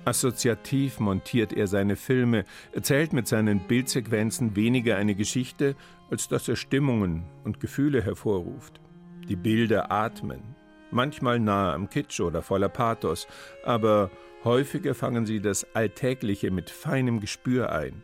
Assoziativ 0.04 1.00
montiert 1.00 1.52
er 1.52 1.66
seine 1.66 1.96
Filme, 1.96 2.44
erzählt 2.72 3.12
mit 3.12 3.26
seinen 3.26 3.60
Bildsequenzen 3.60 4.54
weniger 4.54 4.96
eine 4.96 5.14
Geschichte, 5.14 5.76
als 6.10 6.28
dass 6.28 6.46
er 6.46 6.56
Stimmungen 6.56 7.24
und 7.44 7.58
Gefühle 7.58 8.02
hervorruft. 8.02 8.80
Die 9.28 9.36
Bilder 9.36 9.90
atmen, 9.90 10.53
manchmal 10.94 11.38
nahe 11.38 11.74
am 11.74 11.90
Kitsch 11.90 12.20
oder 12.20 12.42
voller 12.42 12.68
Pathos, 12.68 13.26
aber 13.64 14.10
häufiger 14.44 14.94
fangen 14.94 15.26
sie 15.26 15.40
das 15.40 15.66
Alltägliche 15.74 16.50
mit 16.50 16.70
feinem 16.70 17.20
Gespür 17.20 17.72
ein. 17.72 18.02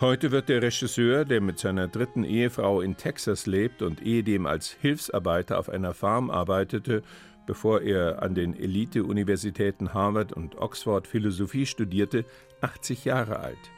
Heute 0.00 0.30
wird 0.30 0.48
der 0.48 0.62
Regisseur, 0.62 1.24
der 1.24 1.40
mit 1.40 1.58
seiner 1.58 1.88
dritten 1.88 2.24
Ehefrau 2.24 2.80
in 2.80 2.96
Texas 2.96 3.46
lebt 3.46 3.82
und 3.82 4.02
ehedem 4.02 4.46
als 4.46 4.70
Hilfsarbeiter 4.70 5.58
auf 5.58 5.68
einer 5.68 5.94
Farm 5.94 6.30
arbeitete, 6.30 7.02
bevor 7.46 7.80
er 7.80 8.22
an 8.22 8.34
den 8.34 8.54
Elite-Universitäten 8.54 9.94
Harvard 9.94 10.32
und 10.32 10.56
Oxford 10.56 11.06
Philosophie 11.06 11.66
studierte, 11.66 12.24
80 12.60 13.04
Jahre 13.04 13.40
alt. 13.40 13.70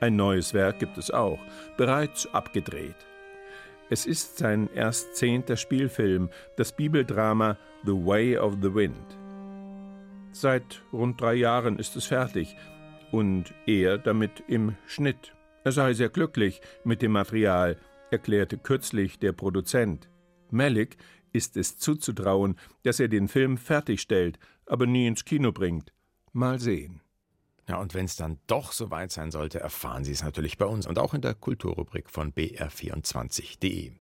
Ein 0.00 0.16
neues 0.16 0.52
Werk 0.52 0.78
gibt 0.78 0.98
es 0.98 1.10
auch, 1.10 1.38
bereits 1.78 2.26
abgedreht. 2.34 2.96
Es 3.88 4.04
ist 4.04 4.38
sein 4.38 4.68
erst 4.74 5.14
zehnter 5.14 5.56
Spielfilm, 5.56 6.30
das 6.56 6.74
Bibeldrama 6.74 7.56
The 7.84 7.92
Way 7.92 8.38
of 8.38 8.54
the 8.60 8.74
Wind. 8.74 9.16
Seit 10.32 10.82
rund 10.92 11.20
drei 11.20 11.34
Jahren 11.34 11.78
ist 11.78 11.94
es 11.94 12.06
fertig 12.06 12.56
und 13.12 13.54
er 13.64 13.98
damit 13.98 14.42
im 14.48 14.74
Schnitt. 14.86 15.34
Er 15.62 15.70
sei 15.70 15.94
sehr 15.94 16.08
glücklich 16.08 16.60
mit 16.84 17.00
dem 17.00 17.12
Material, 17.12 17.76
erklärte 18.10 18.58
kürzlich 18.58 19.20
der 19.20 19.32
Produzent. 19.32 20.08
Malik 20.50 20.96
ist 21.32 21.56
es 21.56 21.78
zuzutrauen, 21.78 22.56
dass 22.82 22.98
er 22.98 23.08
den 23.08 23.28
Film 23.28 23.56
fertigstellt, 23.56 24.38
aber 24.66 24.86
nie 24.86 25.06
ins 25.06 25.24
Kino 25.24 25.52
bringt. 25.52 25.92
Mal 26.32 26.58
sehen. 26.58 27.02
Ja, 27.68 27.78
und 27.78 27.94
wenn 27.94 28.04
es 28.04 28.14
dann 28.14 28.38
doch 28.46 28.70
soweit 28.70 29.10
sein 29.10 29.32
sollte, 29.32 29.58
erfahren 29.58 30.04
Sie 30.04 30.12
es 30.12 30.22
natürlich 30.22 30.56
bei 30.56 30.66
uns 30.66 30.86
und 30.86 30.98
auch 30.98 31.14
in 31.14 31.20
der 31.20 31.34
Kulturrubrik 31.34 32.10
von 32.10 32.32
br24.de. 32.32 33.92